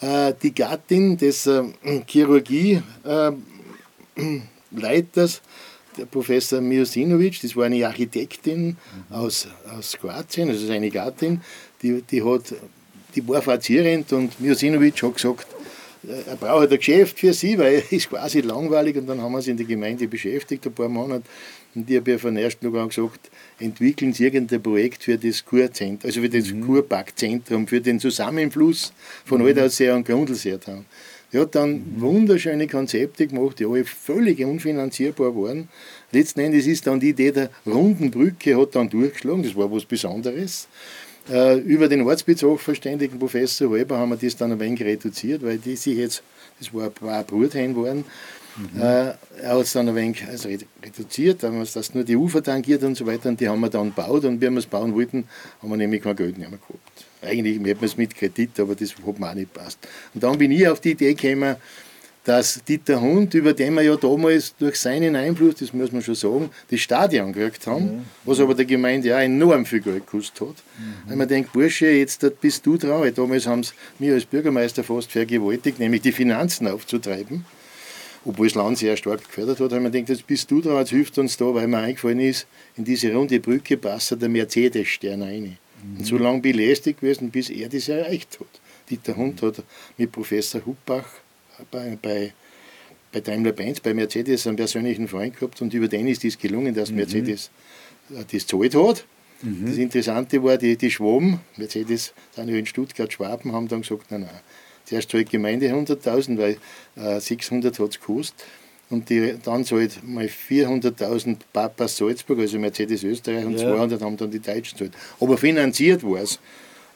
[0.00, 1.62] die Gattin des äh,
[2.06, 2.82] Chirurgieleiters,
[5.96, 8.76] der Professor Miosinovic, das war eine Architektin
[9.10, 11.40] aus, aus Kroatien, also seine Gattin,
[11.82, 12.54] die, die, hat,
[13.14, 15.46] die war fazierend und Miosinovic hat gesagt,
[16.02, 19.42] er braucht ein Geschäft für sie, weil er ist quasi langweilig und dann haben wir
[19.42, 21.24] sie in der Gemeinde beschäftigt, ein paar Monate.
[21.74, 23.30] Und ich habe ja von ersten Tag an gesagt,
[23.60, 26.66] entwickeln Sie irgendein Projekt für das Kurzentrum, also für das mhm.
[26.66, 28.92] Kurparkzentrum, für den Zusammenfluss
[29.24, 29.48] von mhm.
[29.48, 30.84] Aldausee und Grundlseertown.
[31.32, 32.00] Er hat dann mhm.
[32.00, 35.68] wunderschöne Konzepte gemacht, die alle völlig unfinanzierbar waren.
[36.10, 39.84] Letzten Endes ist dann die Idee der runden Brücke hat dann durchgeschlagen, das war was
[39.84, 40.66] Besonderes.
[41.28, 45.58] Äh, über den Ortsbezirk verständigen Professor Weber haben wir das dann ein wenig reduziert, weil
[45.58, 46.22] die sich jetzt,
[46.58, 48.04] das war ein Brutheim waren,
[48.56, 48.80] Mhm.
[48.80, 52.42] Äh, er hat es dann ein wenig also reduziert, haben wir das nur die Ufer
[52.42, 54.94] tangiert und so weiter und die haben wir dann gebaut und wie wir es bauen
[54.94, 55.24] wollten,
[55.62, 57.06] haben wir nämlich kein Geld mehr gehabt.
[57.22, 59.78] Eigentlich hätten wir es mit Kredit, aber das hat mir auch nicht passt.
[60.14, 61.56] Und dann bin ich auf die Idee gekommen,
[62.24, 66.14] dass Dieter Hund, über den wir ja damals durch seinen Einfluss, das muss man schon
[66.14, 68.04] sagen, das Stadion gekriegt haben, mhm.
[68.24, 70.48] was aber der Gemeinde auch enorm viel Geld gekostet hat.
[70.48, 71.08] Mhm.
[71.08, 74.84] Weil man denkt, Bursche, jetzt bist du dran, weil damals haben sie mir als Bürgermeister
[74.84, 77.44] fast vergewaltigt, nämlich die Finanzen aufzutreiben
[78.24, 80.90] obwohl das Land sehr stark gefördert hat, haben wir gedacht, jetzt bist du da, jetzt
[80.90, 82.46] hilft uns da, weil mir eingefallen ist,
[82.76, 85.42] in diese runde Brücke passt der Mercedes-Stern rein.
[85.82, 85.98] Mhm.
[85.98, 88.60] Und so lange bin ich lästig gewesen, bis er das erreicht hat.
[88.90, 89.62] Dieter Hund hat
[89.96, 91.06] mit Professor Huppach
[91.70, 92.32] bei, bei,
[93.12, 96.90] bei Daimler-Benz, bei Mercedes einen persönlichen Freund gehabt und über den ist es gelungen, dass
[96.90, 96.96] mhm.
[96.96, 97.50] Mercedes
[98.08, 98.24] mhm.
[98.30, 99.04] das zahlt hat.
[99.42, 99.66] Mhm.
[99.66, 104.10] Das Interessante war, die, die Schwaben, Mercedes sind ja in Stuttgart, Schwaben, haben dann gesagt,
[104.10, 104.40] nein, nein,
[104.84, 106.56] Zuerst zahlt die Gemeinde 100.000, weil
[106.96, 108.44] äh, 600 hat es gekostet.
[108.90, 113.68] Und die, dann zahlt mal 400.000 Papas Salzburg, also Mercedes Österreich, und ja.
[113.68, 114.92] 200 haben dann die Deutschen zahlt.
[115.20, 116.40] Aber finanziert war es.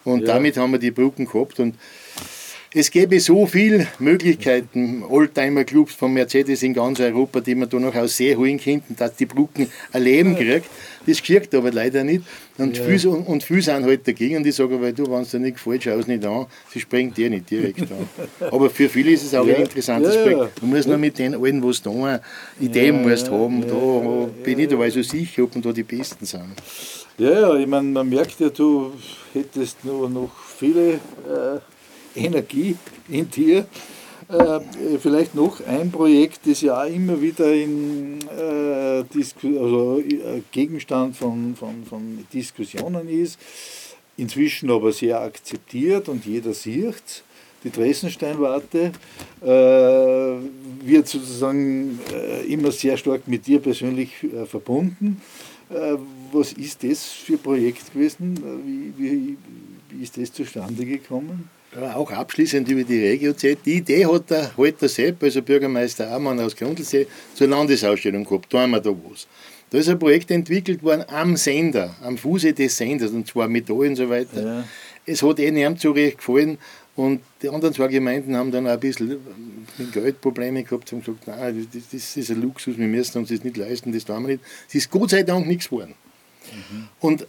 [0.03, 0.27] Und ja.
[0.27, 1.61] damit haben wir die Brücken gehabt.
[1.61, 1.77] Und
[2.77, 7.95] es gäbe so viele Möglichkeiten, Oldtimer-Clubs von Mercedes in ganz Europa, die man da noch
[7.95, 10.67] aus See holen könnten, dass die Brücken ein Leben kriegt.
[11.07, 12.25] Das geschieht aber leider nicht.
[12.59, 12.85] Und, ja.
[12.85, 15.57] viele, und viele sind halt dagegen und ich sage, weil du, wenn es dir nicht
[15.57, 18.09] gefällt, schau es nicht an, sie springen dir nicht direkt an.
[18.51, 19.57] Aber für viele ist es auch ja.
[19.57, 20.61] ein interessantes ja, Projekt.
[20.61, 22.21] Du musst nur mit den allen, was da eine
[22.61, 26.55] Idee musst haben, da bin ich da so sicher, ob da die Besten sind.
[27.19, 28.93] Ja, ja, ich meine, man merkt ja, du
[29.33, 31.61] hättest nur noch viele äh,
[32.15, 32.77] Energie
[33.09, 33.67] in dir.
[34.29, 34.61] Äh,
[34.99, 41.55] vielleicht noch ein Projekt, das ja auch immer wieder in, äh, also, äh, Gegenstand von,
[41.55, 43.39] von, von Diskussionen ist,
[44.17, 47.23] inzwischen aber sehr akzeptiert und jeder sieht es.
[47.65, 48.93] Die Dresdensteinwarte
[49.43, 55.21] äh, wird sozusagen äh, immer sehr stark mit dir persönlich äh, verbunden.
[56.31, 58.37] was ist das für ein Projekt gewesen?
[58.65, 59.37] Wie, wie,
[59.89, 61.49] wie ist das zustande gekommen?
[61.83, 63.59] Auch abschließend über die Regio-Z.
[63.65, 68.53] Die Idee hat der Holter Sepp, also Bürgermeister Amann aus Grundlsee, zur Landesausstellung gehabt.
[68.53, 69.27] Da haben wir da was.
[69.71, 73.69] Da ist ein Projekt entwickelt worden am Sender, am Fuße des Senders, und zwar mit
[73.69, 74.43] da und so weiter.
[74.43, 74.65] Ja.
[75.07, 76.59] Es hat eh niemand so recht gefallen.
[76.97, 79.19] Und die anderen zwei Gemeinden haben dann auch ein bisschen
[79.93, 83.57] Geldprobleme gehabt und gesagt, nein, das, das, ist ein Luxus, wir müssen uns das nicht
[83.57, 84.45] leisten, das tun wir nicht.
[84.69, 85.95] Es ist Gott sei Dank nichts geworden.
[86.53, 86.89] Mhm.
[87.01, 87.27] Und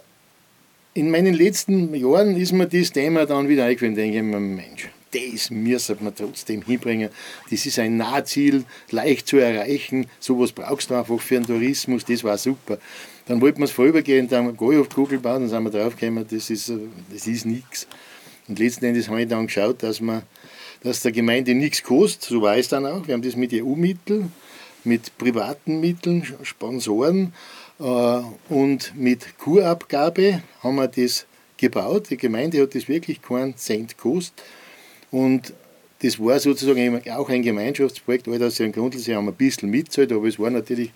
[0.96, 4.90] in meinen letzten Jahren ist mir das Thema dann wieder eingefallen, denke ich mir, Mensch,
[5.12, 7.10] das müssen wir trotzdem hinbringen.
[7.52, 10.08] Das ist ein Nahziel, leicht zu erreichen.
[10.22, 12.78] Sowas brauchst du einfach für den Tourismus, das war super.
[13.28, 16.72] Dann wollten wir es vorübergehend am Goyhof-Kugel bauen, dann sind wir draufgekommen, das ist,
[17.12, 17.88] das ist nichts.
[18.48, 20.22] Und letzten Endes habe ich dann geschaut, dass, man,
[20.82, 23.06] dass der Gemeinde nichts kostet, so war es dann auch.
[23.06, 24.32] Wir haben das mit EU-Mitteln,
[24.86, 31.26] mit privaten Mitteln, Sponsoren, äh, und mit Kurabgabe haben wir das
[31.58, 32.10] gebaut.
[32.10, 34.44] Die Gemeinde hat das wirklich keinen Cent gekostet.
[35.12, 35.54] Und
[36.02, 38.28] das war sozusagen auch ein Gemeinschaftsprojekt.
[38.28, 40.92] All das in Grundlsee haben ein bisschen mitzahlt, aber es war natürlich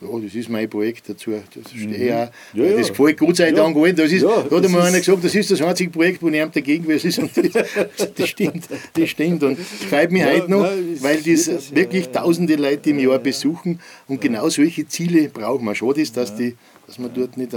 [0.00, 1.32] ja, das ist mein Projekt dazu.
[1.32, 2.20] Das stehe mhm.
[2.20, 2.30] auch.
[2.54, 3.82] Ja, das gefällt Gott sei Dank ja.
[3.82, 3.96] allen.
[3.96, 6.54] Das ist, ja, da hat einmal einer gesagt, das ist das einzige Projekt, wo niemand
[6.54, 7.18] dagegen ist.
[7.18, 7.66] Und das,
[8.16, 9.42] das, stimmt, das stimmt.
[9.42, 13.80] Und freut mich ja, heute noch, nein, weil das, wirklich tausende Leute im Jahr besuchen.
[14.06, 15.74] Und genau solche Ziele brauchen wir.
[15.74, 17.52] Schade ist, dass, die, dass man dort nicht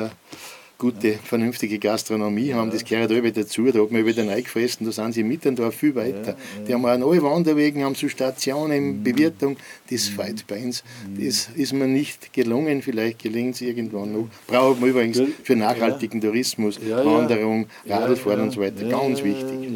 [0.82, 2.72] gute, vernünftige Gastronomie haben.
[2.72, 3.72] Das gehört alle dazu.
[3.72, 6.36] Da hat man wieder reingefressen, da sind sie mitten da viel weiter.
[6.68, 9.04] Die haben auch neue Wanderwege, haben so Stationen, mhm.
[9.04, 9.58] Bewirtung.
[9.92, 10.16] Das mhm.
[10.16, 10.84] fällt bei uns.
[11.20, 12.82] Das ist mir nicht gelungen.
[12.82, 14.28] Vielleicht gelingt es irgendwann noch.
[14.48, 18.84] Braucht man übrigens für nachhaltigen Tourismus, Wanderung, Radlfahren und so weiter.
[18.86, 19.70] Ganz wichtig.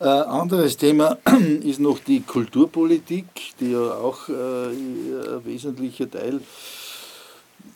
[0.00, 1.18] Äh, anderes Thema
[1.64, 3.26] ist noch die Kulturpolitik,
[3.60, 6.83] die ja auch äh, ein wesentlicher Teil äh,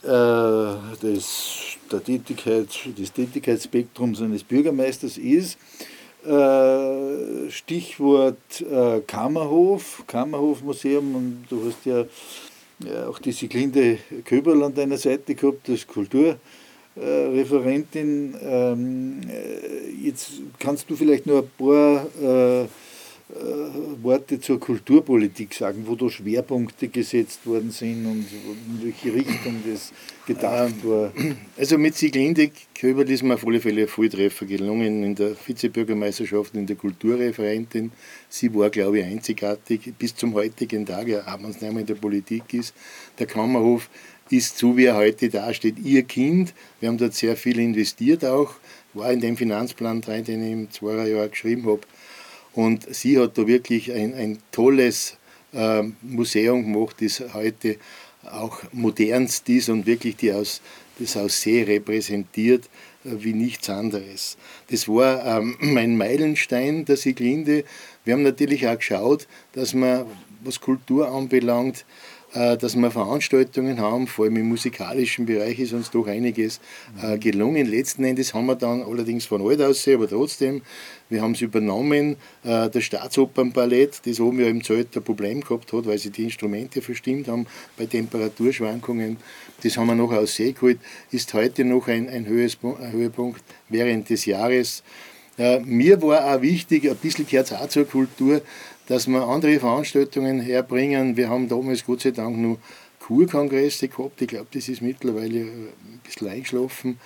[0.03, 5.59] des der Tätigkeit, des Tätigkeitsspektrums eines Bürgermeisters ist.
[6.25, 12.05] Äh, Stichwort äh, Kammerhof, Kammerhofmuseum und du hast ja
[13.09, 18.37] auch die Siglinde Köberl an deiner Seite gehabt als Kulturreferentin.
[18.41, 19.21] Ähm,
[20.01, 20.31] jetzt
[20.61, 22.69] kannst du vielleicht nur ein paar äh,
[24.03, 29.93] Worte zur Kulturpolitik sagen, wo da Schwerpunkte gesetzt worden sind und in welche Richtung das
[30.27, 31.13] gedacht ähm, war?
[31.59, 36.55] Also mit Siglinde Köberl ist mir auf alle Fälle ein Volltreffer gelungen in der Vizebürgermeisterschaft,
[36.55, 37.93] in der Kulturreferentin.
[38.31, 41.87] Sie war, glaube ich, einzigartig bis zum heutigen Tag, ja, wenn es nicht mehr in
[41.87, 42.75] der Politik ist.
[43.19, 43.91] Der Kammerhof
[44.31, 46.55] ist so, wie er heute dasteht, ihr Kind.
[46.81, 48.55] Wir haben dort sehr viel investiert auch,
[48.95, 51.81] war in dem Finanzplan drin, den ich im zwei Jahr geschrieben habe
[52.59, 55.17] und sie hat da wirklich ein, ein tolles
[55.53, 57.77] äh, Museum gemacht, das heute
[58.25, 60.61] auch modernst ist und wirklich die aus,
[60.99, 62.65] das aus See repräsentiert
[63.05, 64.37] äh, wie nichts anderes.
[64.71, 67.63] Das war ähm, mein Meilenstein der Siglinde.
[68.05, 70.07] Wir haben natürlich auch geschaut, dass man,
[70.43, 71.85] was Kultur anbelangt,
[72.35, 76.61] dass wir Veranstaltungen haben, vor allem im musikalischen Bereich ist uns doch einiges
[77.03, 77.67] äh, gelungen.
[77.67, 80.63] Letzten Endes haben wir dann allerdings von alt aussehen, aber trotzdem,
[81.09, 85.73] wir haben es übernommen, äh, das Staatsopernballett, das oben ja im Zelt ein Problem gehabt
[85.73, 87.47] hat, weil sie die Instrumente verstimmt haben
[87.79, 89.17] bei Temperaturschwankungen,
[89.63, 90.79] das haben wir noch aus See geholt,
[91.11, 94.83] ist heute noch ein, ein Höhepunkt während des Jahres.
[95.65, 98.43] Mir war auch wichtig, ein bisschen gehört es auch zur Kultur,
[98.89, 101.17] dass wir andere Veranstaltungen herbringen.
[101.17, 102.59] Wir haben damals Gott sei Dank noch
[103.01, 104.21] Kurkongresse gehabt.
[104.21, 106.99] Ich glaube, das ist mittlerweile ein bisschen eingeschlafen.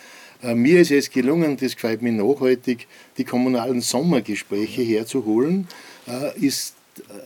[0.42, 2.86] Äh, mir ist es gelungen, das gefällt mir nachhaltig,
[3.18, 5.66] die kommunalen Sommergespräche herzuholen.
[6.06, 6.74] Äh, ist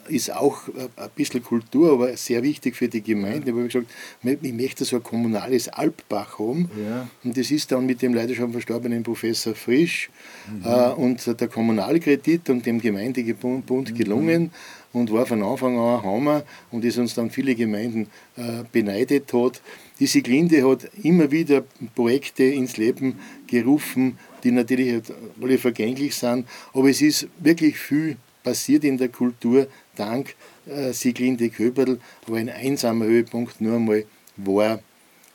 [0.09, 3.51] ist auch ein bisschen Kultur, aber sehr wichtig für die Gemeinde.
[3.51, 3.67] Ja.
[3.67, 3.87] Ich habe
[4.23, 6.71] gesagt, ich möchte so ein kommunales Alpbach haben.
[6.81, 7.09] Ja.
[7.25, 10.11] Und das ist dann mit dem leider schon verstorbenen Professor Frisch
[10.51, 10.65] mhm.
[10.65, 13.95] äh, und der Kommunalkredit und dem Gemeindegebund mhm.
[13.95, 14.51] gelungen
[14.93, 19.33] und war von Anfang an ein Hammer und ist uns dann viele Gemeinden äh, beneidet
[19.33, 19.61] hat.
[19.99, 21.65] Die Siglinde hat immer wieder
[21.95, 25.03] Projekte ins Leben gerufen, die natürlich
[25.41, 28.17] alle vergänglich sind, aber es ist wirklich viel
[28.47, 29.67] passiert in der Kultur
[29.97, 30.37] dank
[30.67, 34.05] äh, Sieglinde Köberl, wo ein einsamer Höhepunkt nur einmal
[34.37, 34.79] war,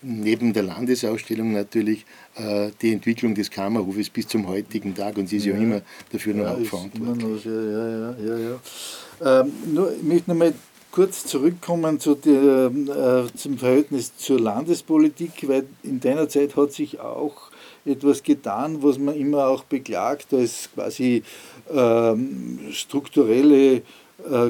[0.01, 2.05] neben der Landesausstellung natürlich
[2.35, 5.81] äh, die Entwicklung des Kammerhofes bis zum heutigen Tag und sie ist ja, ja immer
[6.09, 7.43] dafür noch ja, verantwortlich.
[7.43, 9.41] Ja, ja, ja, ja.
[9.41, 10.53] Ähm, nur, ich möchte nochmal
[10.91, 17.01] kurz zurückkommen zu der, äh, zum Verhältnis zur Landespolitik, weil in deiner Zeit hat sich
[17.01, 17.50] auch
[17.85, 21.23] etwas getan, was man immer auch beklagt als quasi
[21.73, 23.81] ähm, strukturelle, äh,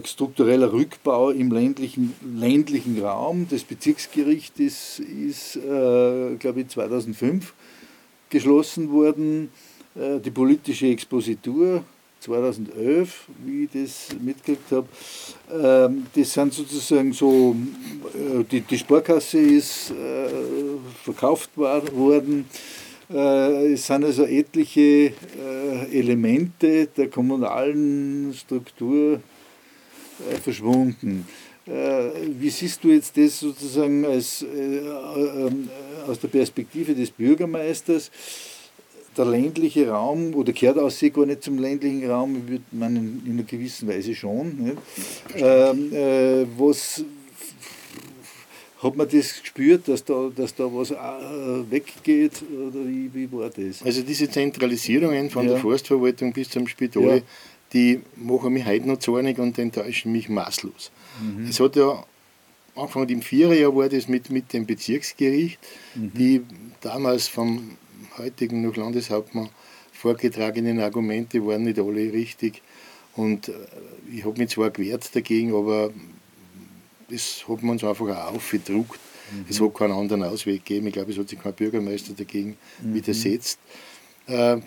[0.04, 3.48] struktureller Rückbau im ländlichen, ländlichen Raum.
[3.50, 7.54] Das Bezirksgericht ist, ist äh, glaube ich, 2005
[8.30, 9.50] geschlossen worden.
[9.96, 11.84] Äh, die politische Expositur
[12.22, 14.88] 2011, wie ich das mitgekriegt habe.
[15.52, 17.56] Ähm, das sind sozusagen so,
[18.14, 20.30] äh, die, die Sparkasse ist äh,
[21.04, 22.46] verkauft worden.
[23.14, 24.82] Äh, es sind also etliche
[25.12, 25.12] äh,
[25.92, 29.20] Elemente der kommunalen Struktur
[30.30, 31.28] äh, verschwunden.
[31.64, 35.70] Wie siehst du jetzt das sozusagen als, ähm,
[36.08, 38.10] aus der Perspektive des Bürgermeisters?
[39.16, 43.34] Der ländliche Raum, oder kehrt aus sich gar nicht zum ländlichen Raum, würde meinen, in
[43.34, 44.76] einer gewissen Weise schon.
[45.36, 47.06] Ähm, äh, was,
[48.82, 50.96] hat man das gespürt, dass da, dass da was äh,
[51.70, 53.84] weggeht oder wie, wie war das?
[53.84, 55.52] Also diese Zentralisierungen von ja.
[55.54, 57.22] der Forstverwaltung bis zum Spital, ja.
[57.74, 60.92] die machen mich heute noch zornig und enttäuschen mich maßlos.
[61.22, 61.48] Mhm.
[61.48, 62.04] Es hat ja
[62.76, 65.60] Anfang im Viererjahr war das mit, mit dem Bezirksgericht,
[65.94, 66.12] mhm.
[66.14, 66.42] die
[66.80, 67.78] damals vom
[68.18, 69.50] heutigen noch Landeshauptmann
[69.92, 72.62] vorgetragenen Argumente waren nicht alle richtig.
[73.16, 73.54] Und äh,
[74.12, 75.92] ich habe mich zwar gewehrt dagegen, aber
[77.12, 79.00] es hat man uns einfach auch aufgedruckt.
[79.32, 79.46] Mhm.
[79.50, 80.88] Es hat keinen anderen Ausweg gegeben.
[80.88, 82.94] Ich glaube, es hat sich kein Bürgermeister dagegen mhm.
[82.94, 83.60] widersetzt.
[84.28, 84.58] Äh,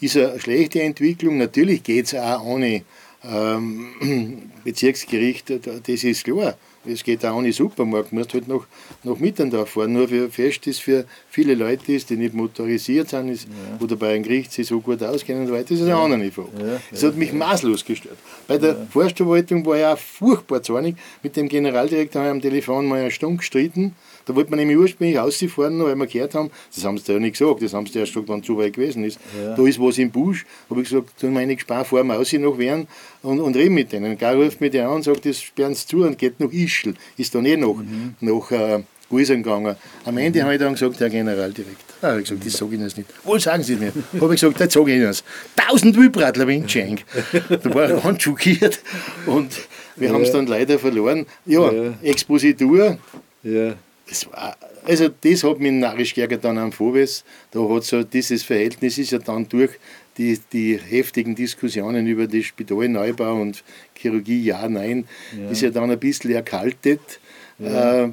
[0.00, 1.38] ist eine schlechte Entwicklung.
[1.38, 2.82] Natürlich geht es auch ohne
[3.24, 6.56] ähm, Bezirksgericht, das ist klar.
[6.88, 8.66] Es geht auch ohne Supermarkt, musst halt noch,
[9.04, 9.92] nach Mittendorf fahren.
[9.92, 13.84] Nur für fest ist für viele Leute, ist, die nicht motorisiert sind ist, ja.
[13.84, 16.48] oder bei einem Gericht sich so gut auskennen und weiter, das ist eine andere Frage.
[16.58, 18.18] Ja, das hat mich maßlos gestört.
[18.46, 18.86] Bei der ja.
[18.90, 20.96] Forstverwaltung war ich auch furchtbar zornig.
[21.22, 23.94] Mit dem Generaldirektor habe ich am Telefon mal eine Stunde gestritten
[24.26, 27.38] da wollte man nämlich ursprünglich rausfahren, weil wir gehört haben, das haben sie ja nicht
[27.38, 29.18] gesagt, das haben sie erst gesagt, wenn es zu weit gewesen ist.
[29.40, 29.54] Ja.
[29.54, 30.44] Da ist was im Busch.
[30.68, 32.88] habe ich gesagt, tun meine Gespar fahren wir raus noch werden
[33.22, 34.18] und, und reden mit denen.
[34.18, 36.94] Gar ruft mich der an und sagt, das sperren sie zu und geht nach Ischl.
[37.16, 38.16] Ist dann eh noch mhm.
[38.20, 39.76] nach äh, Guisern gegangen.
[40.04, 40.42] Am Ende mhm.
[40.42, 41.96] habe ich dann gesagt, Herr Generaldirektor.
[42.02, 43.24] Ah, habe ich gesagt, das sage ich Ihnen nicht.
[43.24, 43.92] Wohl sagen Sie es mir.
[44.20, 45.14] habe ich gesagt, das sage ich Ihnen.
[45.54, 47.04] Tausend Wildbratler Windschenk.
[47.48, 48.80] Da war er ganz schockiert
[49.26, 49.52] und
[49.94, 50.14] wir ja.
[50.14, 51.26] haben es dann leider verloren.
[51.44, 51.94] Ja, ja.
[52.02, 52.98] Expositur.
[53.44, 53.74] Ja
[54.08, 57.24] das war, also das hat mich narrisch geärgert dann am Vorwärts.
[57.50, 59.72] Da hat so dieses Verhältnis ist ja dann durch
[60.16, 65.06] die, die heftigen Diskussionen über den Spitalneubau und Chirurgie, ja, nein,
[65.38, 65.50] ja.
[65.50, 67.20] ist ja dann ein bisschen erkaltet.
[67.58, 68.04] Ja.
[68.04, 68.12] Äh,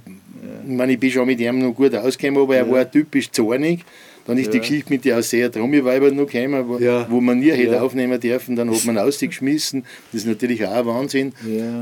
[0.66, 3.86] Ich meine, ich bin schon mit ihm noch gut ausgekommen, aber er war typisch zornig.
[4.26, 4.52] Dann ist ja.
[4.54, 7.06] die Geschichte mit den Ausseher Trommelweiber noch gekommen, wo, ja.
[7.10, 8.56] wo man nie hätte aufnehmen dürfen.
[8.56, 9.84] Dann hat man ausgeschmissen.
[10.12, 11.34] Das ist natürlich auch ein Wahnsinn.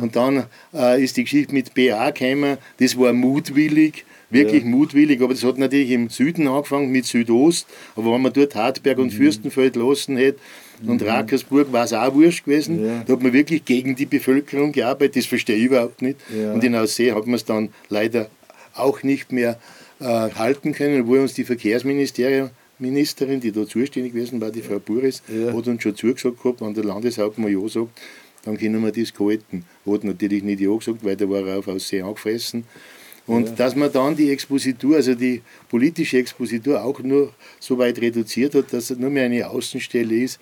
[0.01, 2.57] Und dann äh, ist die Geschichte mit BA gekommen.
[2.79, 4.69] Das war mutwillig wirklich ja.
[4.69, 8.97] mutwillig, aber das hat natürlich im Süden angefangen mit Südost, aber wenn man dort Hartberg
[8.97, 9.17] und mhm.
[9.17, 10.39] Fürstenfeld lassen hätte
[10.85, 11.07] und mhm.
[11.07, 13.03] Rakersburg war es auch wurscht gewesen, ja.
[13.05, 16.17] da hat man wirklich gegen die Bevölkerung gearbeitet, das verstehe ich überhaupt nicht.
[16.35, 16.53] Ja.
[16.53, 18.29] Und in Aussee hat man es dann leider
[18.73, 19.59] auch nicht mehr
[20.01, 22.49] halten können, wo uns die Verkehrsministerin,
[22.79, 25.53] die da zuständig gewesen war, die Frau Buris, ja.
[25.53, 27.91] hat uns schon zugesagt gehabt, wenn der Landeshauptmann Ja sagt,
[28.43, 29.65] dann können wir das gehalten.
[29.85, 32.65] Hat natürlich nicht Ja gesagt, weil da war er auf Aussee angefressen.
[33.27, 33.55] Und ja.
[33.55, 38.73] dass man dann die Expositur, also die politische Expositur auch nur so weit reduziert hat,
[38.73, 40.39] dass es nur mehr eine Außenstelle ist,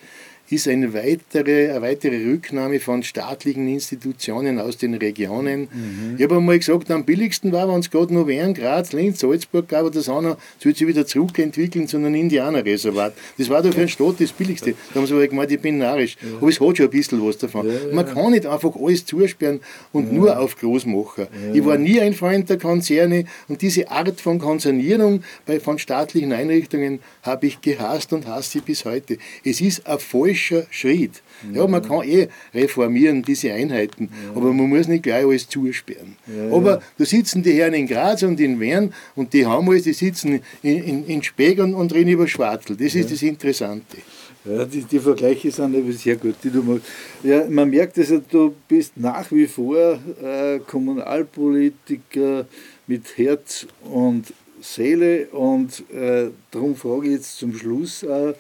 [0.52, 5.62] ist eine weitere, eine weitere Rücknahme von staatlichen Institutionen aus den Regionen.
[5.62, 6.16] Mhm.
[6.18, 9.68] Ich habe einmal gesagt, am billigsten war, wenn es gerade noch wären, Graz, Linz, Salzburg
[9.68, 13.14] gab, aber das andere soll sich wieder zurückentwickeln zu einem Indianerreservat.
[13.38, 14.74] Das war doch für einen Staat das Billigste.
[14.94, 16.18] Da haben sie aber gemeint, ich bin narrisch.
[16.22, 16.38] Ja.
[16.38, 17.68] Aber es hat schon ein bisschen was davon.
[17.68, 19.60] Ja, Man kann nicht einfach alles zusperren
[19.92, 21.28] und nur auf Großmacher.
[21.54, 26.34] Ich war nie ein Freund der Konzerne und diese Art von Konzernierung bei, von staatlichen
[26.34, 29.18] Einrichtungen habe ich gehasst und hasse sie bis heute.
[29.44, 31.22] Es ist ein falsch logischer Schritt.
[31.54, 34.36] Ja, man kann eh reformieren, diese Einheiten, ja.
[34.36, 36.18] aber man muss nicht gleich alles zusperren.
[36.28, 39.84] Ja, aber da sitzen die Herren in Graz und in Wern und die haben alles,
[39.84, 42.76] die sitzen in, in, in Speg und, und reden über Schwartel.
[42.76, 43.98] Das ist das Interessante.
[44.44, 46.86] Ja, die, die Vergleiche sind aber sehr gut, die du machst.
[47.24, 52.46] Ja, man merkt also, du bist nach wie vor äh, Kommunalpolitiker
[52.86, 58.34] mit Herz und Seele und äh, darum frage ich jetzt zum Schluss, äh, äh,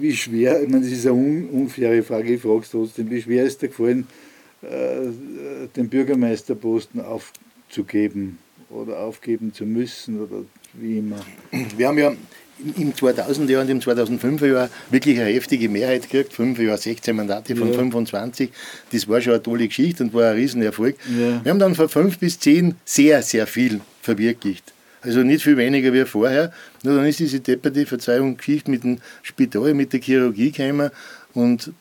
[0.00, 3.22] wie schwer, ich meine, das ist eine un unfaire Frage, ich frage es trotzdem, wie
[3.22, 4.06] schwer ist dir gefallen,
[4.62, 11.20] äh, den Bürgermeisterposten aufzugeben oder aufgeben zu müssen oder wie immer?
[11.76, 12.12] Wir haben ja
[12.76, 17.56] im 2000er und im 2005er Jahr wirklich eine heftige Mehrheit gekriegt, 5 Jahre 16 Mandate
[17.56, 17.74] von ja.
[17.74, 18.50] 25.
[18.92, 20.96] Das war schon eine tolle Geschichte und war ein Riesenerfolg.
[21.08, 21.42] Ja.
[21.42, 24.74] Wir haben dann von 5 bis 10 sehr, sehr viel verwirklicht.
[25.02, 26.52] Also nicht viel weniger wie vorher.
[26.82, 30.90] Nur dann ist diese depperte Verzeihung Geschichte mit dem Spital, mit der Chirurgie gekommen
[31.34, 31.72] und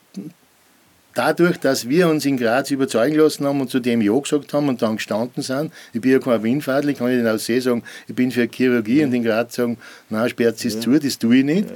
[1.16, 4.70] dadurch, dass wir uns in Graz überzeugen lassen haben und zu dem Ja gesagt haben
[4.70, 7.84] und dann gestanden sind, ich bin ja kein Windfadel, kann ich den aus See sagen,
[8.08, 9.06] ich bin für Chirurgie ja.
[9.06, 9.78] und in Graz sagen,
[10.10, 10.80] nein, sperrt es ja.
[10.80, 11.68] zu, das tue ich nicht,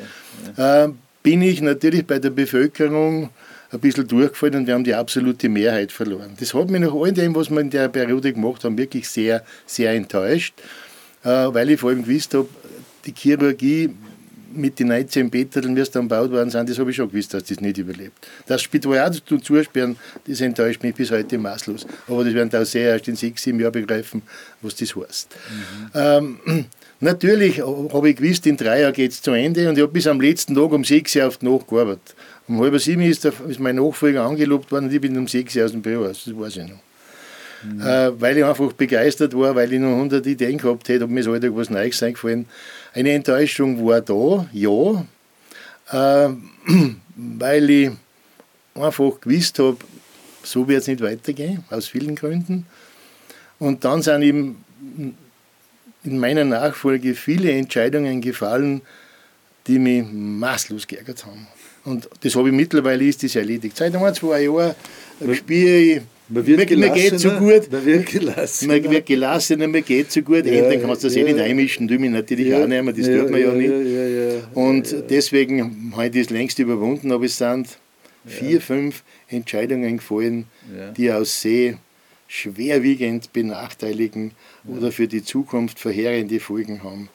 [0.58, 0.86] ja.
[0.86, 0.90] äh,
[1.24, 3.30] bin ich natürlich bei der Bevölkerung
[3.72, 6.36] ein bisschen durchgefallen und wir haben die absolute Mehrheit verloren.
[6.40, 9.44] Das hat mich nach all dem, was wir in der Periode gemacht haben, wirklich sehr,
[9.66, 10.54] sehr enttäuscht.
[11.24, 12.48] Äh, weil ich vor allem gewusst habe,
[13.06, 13.90] die Chirurgie
[14.56, 17.34] mit den 19 Betteln, wie es dann gebaut worden sind, das habe ich schon gewusst,
[17.34, 18.28] dass das nicht überlebt.
[18.46, 19.98] Das Spital zu zusperren,
[20.28, 21.86] das enttäuscht mich bis heute maßlos.
[22.08, 24.22] Aber das werden da sehr erst in sechs, sieben Jahren begreifen,
[24.62, 25.36] was das heißt.
[25.50, 25.90] Mhm.
[26.46, 26.66] Ähm,
[27.00, 30.08] natürlich habe ich gewusst, in drei Jahren geht es zu Ende und ich habe bis
[30.08, 32.16] am letzten Tag um sechs Uhr auf die Nacht gearbeitet.
[32.48, 35.56] Um halb sieben ist, der, ist mein Nachfolger angelobt worden und ich bin um sechs
[35.56, 36.80] Uhr aus dem Büro das weiß ich noch
[37.64, 37.82] mhm.
[37.82, 41.24] äh, weil ich einfach begeistert war, weil ich noch 100 Ideen gehabt hätte, ob mir
[41.24, 42.46] so etwas Neues eingefallen.
[42.94, 45.06] Eine Enttäuschung war da, ja,
[45.92, 46.34] äh,
[47.16, 47.92] weil ich
[48.76, 49.78] einfach gewusst habe,
[50.44, 52.66] so wird es nicht weitergehen, aus vielen Gründen.
[53.60, 54.64] Und dann sind eben
[56.04, 58.82] in meiner Nachfolge viele Entscheidungen gefallen,
[59.68, 61.48] die mich maßlos geärgert haben.
[61.86, 63.78] Und das habe ich mittlerweile ist das erledigt.
[63.78, 64.76] Seit ein, zwei Jahren
[65.34, 66.02] spiele ich
[66.34, 67.72] man wird mir, mir geht so gut.
[67.72, 68.68] Man wird gelassen.
[68.68, 70.46] Man wird gelassener, mir geht so gut.
[70.46, 72.84] Ja, Endlich kannst du das ja, eh nicht einmischen, du mich natürlich ja, auch nicht
[72.84, 74.56] mehr, das ja, tut man ja, nicht.
[74.56, 77.68] Und deswegen habe ich das längst überwunden, aber es sind
[78.26, 80.46] vier, fünf Entscheidungen gefallen,
[80.98, 81.78] die aus sehr
[82.28, 84.32] schwerwiegend benachteiligen
[84.66, 87.10] oder für die Zukunft verheerende Folgen haben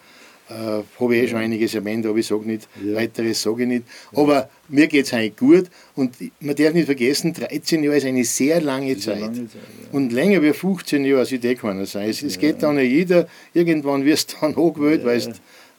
[0.50, 2.94] äh, habe ich eh schon einiges erwähnt, aber ich sage nicht, ja.
[2.94, 3.84] weiteres sage ich nicht.
[4.14, 8.24] Aber mir geht es eigentlich gut und man darf nicht vergessen, 13 Jahre ist eine
[8.24, 9.20] sehr lange ist Zeit.
[9.20, 9.88] Lange Zeit ja.
[9.92, 12.08] Und länger wie 15 Jahre sollte eh keiner sein.
[12.08, 15.32] Es, es geht dann ja jeder, irgendwann wirst du dann angewählt, weil du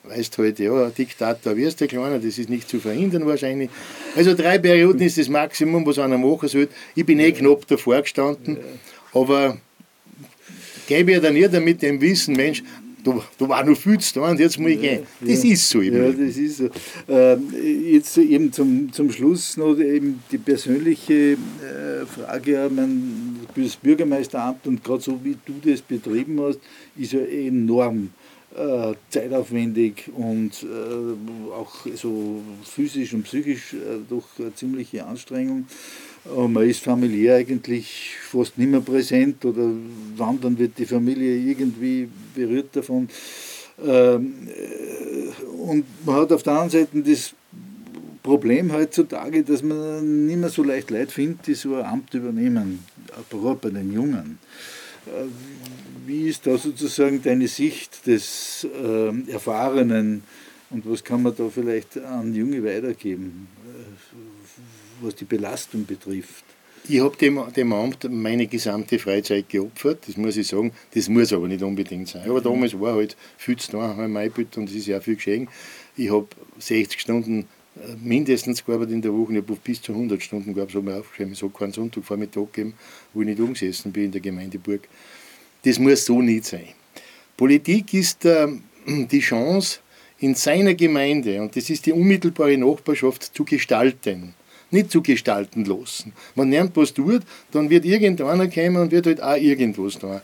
[0.03, 3.69] weißt halt, ja, Diktator wirst du kleiner, das ist nicht zu verhindern wahrscheinlich.
[4.15, 6.73] Also drei Perioden ist das Maximum, was einer machen sollte.
[6.95, 8.57] Ich bin eh knapp davor gestanden,
[9.13, 9.57] aber
[10.87, 12.63] gebe ja dann nicht damit dem Wissen, Mensch,
[13.03, 15.03] da, da war noch viel zu tun und jetzt muss ich gehen.
[15.21, 15.81] Das ja, ist so.
[15.81, 16.69] Ja, das ist so.
[17.07, 17.53] Ähm,
[17.91, 22.69] jetzt eben zum, zum Schluss noch eben die persönliche äh, Frage.
[22.73, 26.59] Mein, das Bürgermeisteramt und gerade so wie du das betrieben hast,
[26.97, 28.09] ist ja enorm
[28.55, 35.67] äh, zeitaufwendig und äh, auch so physisch und psychisch äh, doch eine ziemliche Anstrengung.
[36.35, 39.69] Man ist familiär eigentlich fast nicht mehr präsent oder
[40.15, 43.09] wann dann wird die Familie irgendwie berührt davon.
[43.85, 47.33] Ähm, äh, und man hat auf der anderen Seite das
[48.23, 52.79] Problem heutzutage, dass man nicht mehr so leicht Leute findet, die so ein Amt übernehmen,
[53.29, 54.37] gerade bei den Jungen.
[55.07, 55.25] Äh,
[56.05, 60.23] wie ist da sozusagen deine Sicht des äh, Erfahrenen
[60.69, 63.47] und was kann man da vielleicht an Junge weitergeben?
[65.01, 66.43] Was die Belastung betrifft.
[66.87, 70.71] Ich habe dem, dem Amt meine gesamte Freizeit geopfert, das muss ich sagen.
[70.93, 72.27] Das muss aber nicht unbedingt sein.
[72.27, 75.47] Aber damals war halt viel zu tun am Maibüt und es ist ja viel geschehen.
[75.97, 76.27] Ich habe
[76.57, 79.33] 60 Stunden äh, mindestens gearbeitet in der Woche.
[79.33, 81.33] Ich habe bis zu 100 Stunden gehabt, so mal aufgeschrieben.
[81.33, 82.73] Es hat keinen Sonntagvormittag gegeben,
[83.13, 84.87] wo ich nicht umgesessen bin in der Gemeindeburg.
[85.63, 86.69] Das muss so nicht sein.
[87.37, 88.47] Politik ist äh,
[88.87, 89.79] die Chance,
[90.21, 94.33] in seiner Gemeinde, und das ist die unmittelbare Nachbarschaft, zu gestalten
[94.71, 96.13] nicht zu gestalten lassen.
[96.35, 100.21] Man lernt was tut, dann wird irgendeiner kommen und wird halt auch irgendwas tun.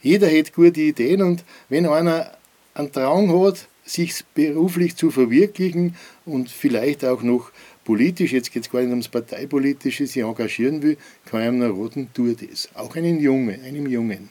[0.00, 2.32] Jeder hat gute Ideen und wenn einer
[2.74, 7.50] einen Traum hat, sich beruflich zu verwirklichen und vielleicht auch noch
[7.84, 12.08] politisch, jetzt geht es gar nicht ums Parteipolitische, sich engagieren will, kann einem nur roten,
[12.14, 12.68] tu das.
[12.74, 14.28] Auch einen Jungen, einem Jungen.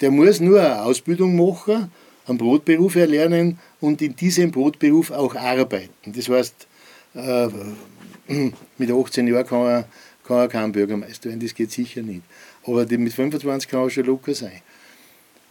[0.00, 1.90] Der muss nur eine Ausbildung machen,
[2.26, 6.12] einen Brotberuf erlernen und in diesem Brotberuf auch arbeiten.
[6.12, 6.66] Das heißt,
[7.14, 7.48] äh,
[8.78, 9.88] mit 18 Jahren kann er,
[10.24, 12.22] kann er kein Bürgermeister werden, das geht sicher nicht.
[12.64, 14.62] Aber mit 25 kann er schon locker sein.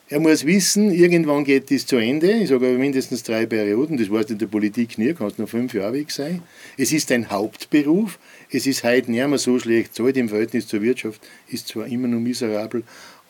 [0.09, 2.32] Er muss wissen, irgendwann geht das zu Ende.
[2.32, 3.97] Ich sage aber mindestens drei Perioden.
[3.97, 6.43] Das weißt du in der Politik nie, kannst nur fünf Jahre weg sein.
[6.78, 8.17] Es ist ein Hauptberuf.
[8.49, 11.19] Es ist heute nicht mehr so schlecht zahlt im Verhältnis zur Wirtschaft.
[11.49, 12.84] Ist zwar immer noch miserabel,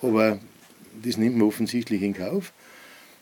[0.03, 0.37] aber
[1.01, 2.53] das nimmt man offensichtlich in Kauf.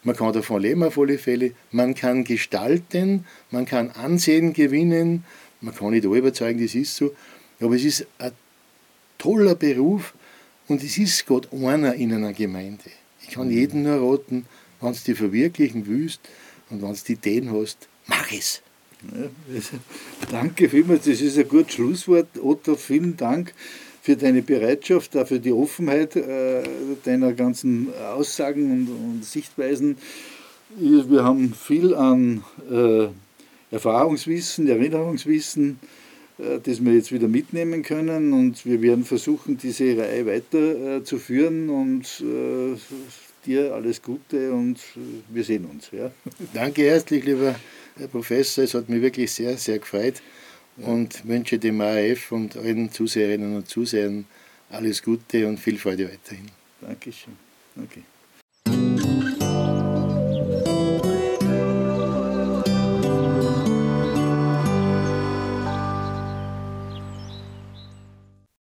[0.03, 1.53] Man kann davon leben auf alle Fälle.
[1.71, 5.23] Man kann gestalten, man kann Ansehen gewinnen,
[5.65, 7.13] man kann nicht alle überzeugen, das ist so.
[7.59, 8.31] Aber es ist ein
[9.17, 10.13] toller Beruf
[10.67, 12.83] und es ist gerade einer in einer Gemeinde.
[13.23, 14.45] Ich kann jedem nur raten,
[14.79, 16.21] wenn du dich verwirklichen willst
[16.69, 18.61] und wenn du die Ideen hast, mach es.
[19.01, 19.61] Ja,
[20.31, 22.27] danke vielmals, das ist ein gutes Schlusswort.
[22.41, 23.53] Otto, vielen Dank
[24.01, 26.63] für deine Bereitschaft, auch für die Offenheit äh,
[27.03, 29.97] deiner ganzen Aussagen und, und, Sichtweisen.
[30.77, 33.07] Wir haben viel an äh,
[33.75, 35.79] Erfahrungswissen, Erinnerungswissen,
[36.39, 42.03] äh, das wir jetzt wieder mitnehmen können und wir werden versuchen, diese Reihe weiterzuführen und
[42.21, 42.77] äh,
[43.45, 44.79] dir alles Gute und
[45.29, 45.89] wir sehen uns.
[45.91, 46.09] Ja.
[46.53, 47.55] Danke herzlich, lieber
[47.97, 50.21] Herr Professor, es hat mich wirklich sehr, sehr gefreut
[50.77, 54.25] und wünsche dem ARF und allen Zuseherinnen und Zusehern
[54.69, 56.49] alles Gute und viel Freude weiterhin.
[56.81, 57.33] Dankeschön.
[57.77, 58.03] Okay.